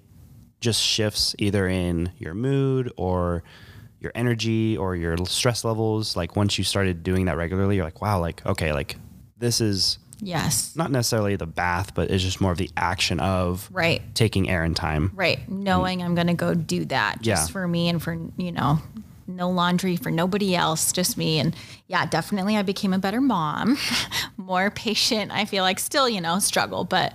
[0.61, 3.43] just shifts either in your mood or
[4.01, 6.17] your energy or your stress levels?
[6.17, 8.97] Like once you started doing that regularly, you're like, wow, like, okay, like
[9.39, 13.69] this is yes not necessarily the bath, but it's just more of the action of
[13.71, 14.03] Right.
[14.15, 15.13] taking Erin time.
[15.15, 15.47] Right.
[15.51, 17.53] Knowing I'm going to go do that just Yeah.
[17.53, 18.79] for me and for, you know,
[19.27, 21.39] no laundry for nobody else, just me.
[21.39, 21.55] And
[21.87, 23.77] yeah, definitely I became a better mom,
[24.37, 25.33] more patient.
[25.33, 27.13] I feel like still, you know, struggle, but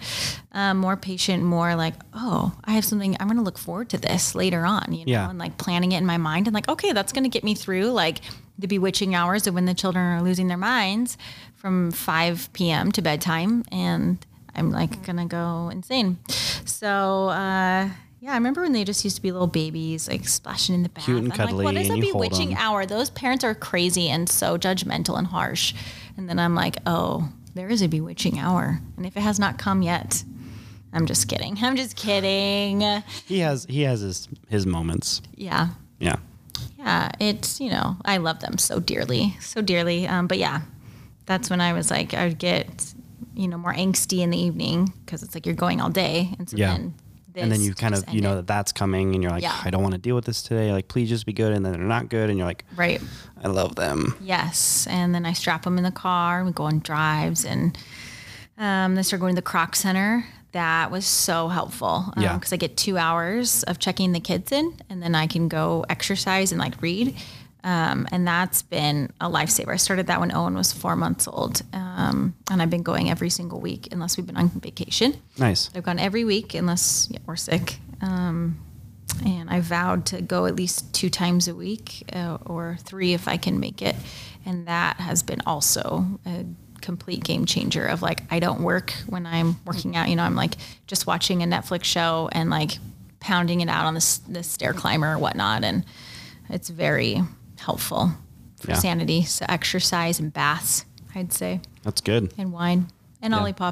[0.52, 3.98] um, more patient, more like, oh, I have something, I'm going to look forward to
[3.98, 5.30] this later on, you know, Yeah.
[5.30, 7.56] and like planning it in my mind and like, okay, that's going to get me
[7.56, 8.22] through like
[8.60, 11.18] the bewitching hours of when the children are losing their minds
[11.56, 12.92] from 5 p.m.
[12.92, 13.64] to bedtime.
[13.72, 16.18] And I'm like gonna go insane.
[16.66, 17.90] So uh,
[18.22, 20.90] yeah, I remember when they just used to be little babies, like splashing in the
[20.90, 21.06] bath.
[21.06, 22.86] Cute and I'm like, cuddly, what is a hold hour?
[22.86, 25.74] Those parents are crazy and so judgmental and harsh.
[26.18, 29.58] And then I'm like, oh, there is a bewitching hour, and if it has not
[29.58, 30.24] come yet,
[30.94, 31.58] I'm just kidding.
[31.62, 32.82] I'm just kidding.
[33.26, 35.24] He has he has his his moments.
[35.36, 35.70] Yeah.
[36.00, 36.18] Yeah.
[36.78, 40.08] Yeah, it's you know I love them so dearly, so dearly.
[40.08, 40.62] Um, but yeah,
[41.26, 42.94] that's when I was like I would get
[43.34, 46.48] you know more angsty in the evening because it's like you're going all day, and
[46.48, 46.74] so Yeah.
[46.74, 46.94] then
[47.34, 48.48] this and then you kind of you know ended.
[48.48, 49.60] that that's coming, and you're like, Yeah.
[49.64, 50.72] I don't want to deal with this today.
[50.72, 51.54] Like, please just be good.
[51.54, 53.02] And then they're not good, and you're like, right.
[53.44, 54.16] I love them.
[54.22, 56.40] Yes, and then I strap them in the car.
[56.40, 57.78] and We go on drives, and
[58.58, 60.26] um, then start going to the Kroc Center.
[60.54, 62.34] That was so helpful Yeah.
[62.36, 65.86] because I get two hours of checking the kids in, and then I can go
[65.90, 67.16] exercise and like read.
[67.64, 69.74] Um, and that's been a lifesaver.
[69.74, 73.30] I started that when Owen was four months old, um, and I've been going every
[73.30, 75.16] single week unless we've been on vacation.
[75.38, 75.70] Nice.
[75.76, 77.78] I've gone every week unless yeah, we're sick.
[78.02, 78.60] Um,
[79.26, 83.28] and I vowed to go at least two times a week uh, or three if
[83.28, 83.96] I can make it.
[84.46, 86.46] And that has been also a
[86.82, 90.10] complete game changer of like, I don't work when I'm working out.
[90.10, 90.56] You know, I'm like
[90.88, 92.80] just watching a Netflix show and like
[93.20, 95.64] pounding it out on the, this stair climber or whatnot.
[95.64, 95.86] And
[96.50, 97.22] it's very
[97.66, 98.12] helpful
[98.60, 98.78] for Yeah.
[98.78, 99.24] sanity.
[99.24, 100.86] So exercise and baths,
[101.16, 102.34] I'd say, That's good.
[102.38, 102.88] and wine
[103.22, 103.40] and Yeah.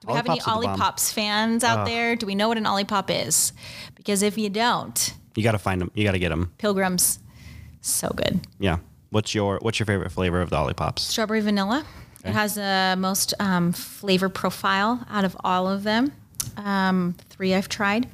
[0.00, 0.80] Do we have any Olipops are the bomb.
[0.80, 2.14] Olipops fans out there?
[2.16, 3.52] Do we know what an Olipop is?
[3.96, 5.90] Because if you don't, You got to find them.
[5.94, 6.52] You got to get them.
[6.58, 7.18] Pilgrims,
[7.80, 8.40] so good.
[8.58, 8.78] Yeah.
[9.10, 11.00] What's your What's your favorite flavor of the Olipops?
[11.00, 11.84] Strawberry vanilla.
[12.24, 16.12] It has the most um, flavor profile out of all of them.
[16.56, 18.08] Um, three I've tried.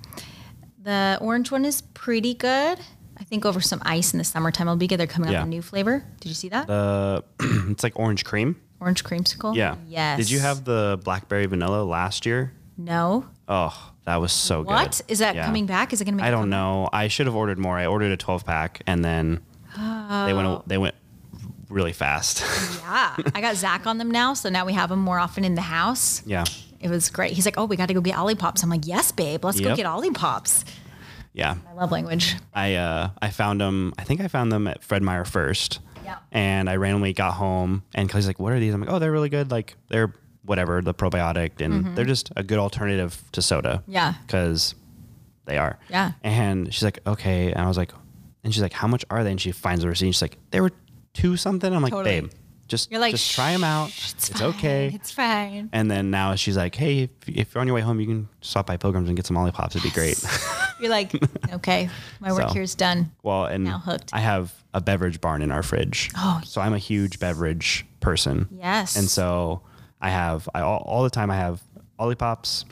[0.83, 2.79] The orange one is pretty good.
[3.23, 4.99] I think over some ice in the summertime it'll be good.
[4.99, 6.05] They're coming out with a new flavor.
[6.21, 6.69] Did you see that?
[6.69, 8.61] Uh, it's like orange cream.
[8.81, 9.55] orange creamsicle.
[9.55, 9.77] Yeah.
[9.87, 10.19] Yes.
[10.19, 12.53] Did you have the blackberry vanilla last year?
[12.77, 13.27] No.
[13.47, 14.73] Oh, that was so good.
[14.73, 15.45] What is that Yeah.
[15.47, 15.93] coming back?
[15.93, 16.27] Is it going to make?
[16.27, 16.89] I don't know.
[16.93, 17.79] I should have ordered more.
[17.79, 19.41] I ordered a 12 pack and then
[19.77, 20.37] they Oh.
[20.37, 20.97] went they went
[21.69, 22.43] really fast.
[22.83, 25.55] Yeah, I got Zach on them now, so now we have them more often in
[25.55, 26.23] the house.
[26.27, 26.45] yeah.
[26.81, 27.33] It was great.
[27.33, 29.69] He's like, "Oh, we got to go get Olipops." I'm like, "Yes, babe, let's go
[29.69, 29.77] Yep.
[29.77, 30.65] get Olipops."
[31.33, 31.57] Yeah.
[31.69, 32.37] I love language.
[32.55, 33.93] I uh I found them.
[33.99, 35.81] I think I found them at Fred Meyer first.
[36.05, 36.19] Yeah.
[36.31, 39.13] And I randomly got home and Kelly's like, "What are these?" I'm like, "Oh, they're
[39.13, 39.51] really good.
[39.51, 40.13] Like they're
[40.45, 43.93] whatever the probiotic and they're just a good alternative to soda." Mm-hmm.
[43.93, 44.15] Yeah.
[44.27, 44.75] Because
[45.47, 45.79] they are.
[45.89, 46.13] Yeah.
[46.23, 47.93] And she's like, "Okay," and I was like,
[48.45, 50.07] and she's like, "How much are they?" And she finds the receipt.
[50.07, 50.73] And she's like, "They were
[51.15, 52.21] two something." I'm like, Totally.
[52.23, 52.31] "Babe,
[52.73, 53.91] just You're like, just try them out.
[53.91, 54.49] "Shh, It's, fine.
[54.49, 55.69] okay." It's fine.
[55.73, 58.29] and then now she's like, "Hey, if, if you're on your way home, you can
[58.41, 59.77] stop by Pilgrims and get some Olipops.
[59.77, 60.19] It'd be great."
[60.81, 61.13] You're like,
[61.53, 62.55] okay, my work So.
[62.55, 63.13] here's done.
[63.23, 64.11] Well, and Now hooked.
[64.13, 66.11] I have a beverage barn in our fridge.
[66.17, 68.49] Oh, so I'm a huge beverage person.
[68.51, 68.97] Yes.
[68.97, 69.63] And so
[70.01, 71.63] I have I all, all the time I have
[72.01, 72.65] Olipops,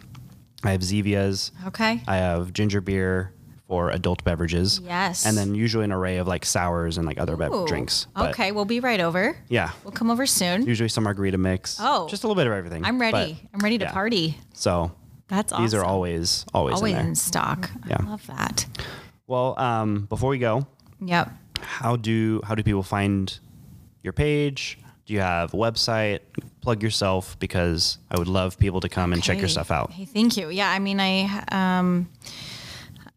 [0.65, 2.03] I have Zevias, Okay.
[2.09, 3.33] I have ginger beer
[3.71, 4.81] for adult beverages.
[4.83, 5.25] Yes.
[5.25, 8.09] And then usually an array of like sours and like other Ooh, drinks.
[8.17, 9.37] But Okay, we'll be right over.
[9.49, 9.71] Yeah.
[9.85, 10.67] We'll come over soon.
[10.67, 11.77] Usually some margarita mix.
[11.81, 12.09] Oh.
[12.09, 12.85] Just a little bit of everything.
[12.85, 13.39] I'm ready.
[13.41, 13.93] But, I'm ready to yeah.
[13.93, 14.37] party.
[14.55, 14.91] So
[15.29, 15.65] That's awesome.
[15.65, 17.71] these are always always, always in in stock.
[17.89, 17.99] Yeah.
[18.01, 18.67] I love that.
[19.29, 20.67] Well, um, before we go,
[21.01, 21.31] Yep.
[21.61, 23.39] how do how do people find
[24.03, 24.81] your page?
[25.07, 26.21] Do you have a website?
[26.61, 29.93] Plug yourself because I would love people to come and check your stuff out.
[29.93, 30.51] Hey, thank you.
[30.51, 32.09] Yeah, I mean, I um,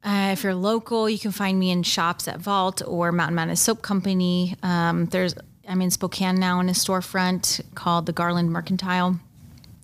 [0.04, 3.56] uh, if you're local, you can find me in shops at Vault or Mountain Mountain
[3.56, 4.56] Soap Company.
[4.64, 5.36] Um, there's
[5.68, 9.20] I'm in Spokane now in a storefront called the Garland Mercantile,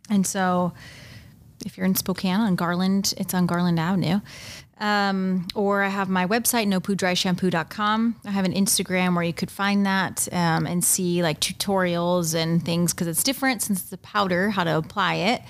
[0.09, 0.73] and so
[1.65, 4.19] if you're in Spokane on Garland, it's on Garland Avenue.
[4.79, 8.15] Um, or I have my website, nopoodryshampoo.com.
[8.25, 12.63] I have an Instagram where you could find that um, and see like tutorials and
[12.63, 15.41] things because it's different since it's a powder, how to apply it.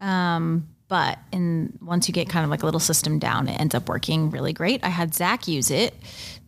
[0.00, 3.74] Um, but in once you get kind of like a little system down, it ends
[3.74, 4.84] up working really great.
[4.84, 5.94] I had Zach use it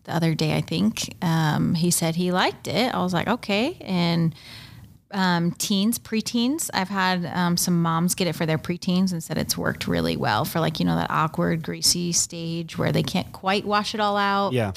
[0.02, 1.16] the other day, I think.
[1.22, 2.94] Um, he said he liked it.
[2.94, 3.78] I was like, okay.
[3.80, 4.34] And
[5.12, 6.68] um, teens, preteens.
[6.74, 10.18] I've had um, some moms get it for their preteens and said it's worked really
[10.18, 14.00] well for like, you know, that awkward, greasy stage where they can't quite wash it
[14.00, 14.52] all out.
[14.52, 14.72] Yeah.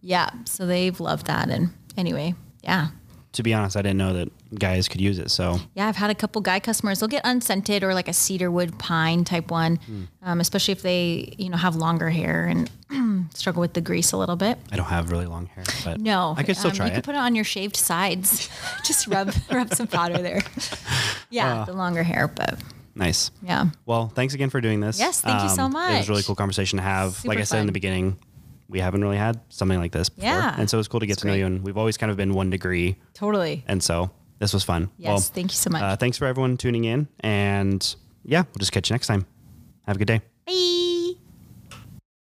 [0.00, 0.30] Yeah.
[0.44, 1.50] So they've loved that.
[1.50, 2.90] And anyway, yeah.
[3.38, 4.28] To be honest, I didn't know that
[4.58, 5.30] guys could use it.
[5.30, 6.98] So Yeah, I've had a couple guy customers.
[6.98, 10.02] They'll get unscented or like a cedarwood pine type one, Hmm.
[10.24, 12.68] um, especially if they, you know, have longer hair and
[13.34, 14.58] struggle with the grease a little bit.
[14.72, 16.94] I don't have really long hair, but No, I could still um, try You it.
[16.96, 18.48] could put it on your shaved sides.
[18.84, 20.42] Just rub rub some powder there.
[21.30, 21.64] Yeah, Uh.
[21.66, 22.58] the longer hair, but
[22.96, 23.30] nice.
[23.40, 23.66] yeah.
[23.86, 24.98] Well, thanks again for doing this.
[24.98, 25.92] Um, Yes, thank you so much.
[25.92, 27.12] It was a really cool conversation to have.
[27.14, 28.18] Super like I said in the beginning,
[28.68, 30.30] we haven't really had something like this before.
[30.30, 30.54] Yeah.
[30.58, 31.46] And so it was cool to get It's to know you.
[31.46, 32.96] And we've always kind of been one degree.
[33.14, 33.64] Totally.
[33.66, 34.90] And so this was fun.
[34.98, 35.82] Yes, thank you so much.
[35.82, 37.08] Uh, thanks for everyone tuning in.
[37.20, 37.94] And
[38.24, 39.26] yeah, we'll just catch you next time.
[39.86, 40.20] Have a good day.
[40.46, 40.97] Bye.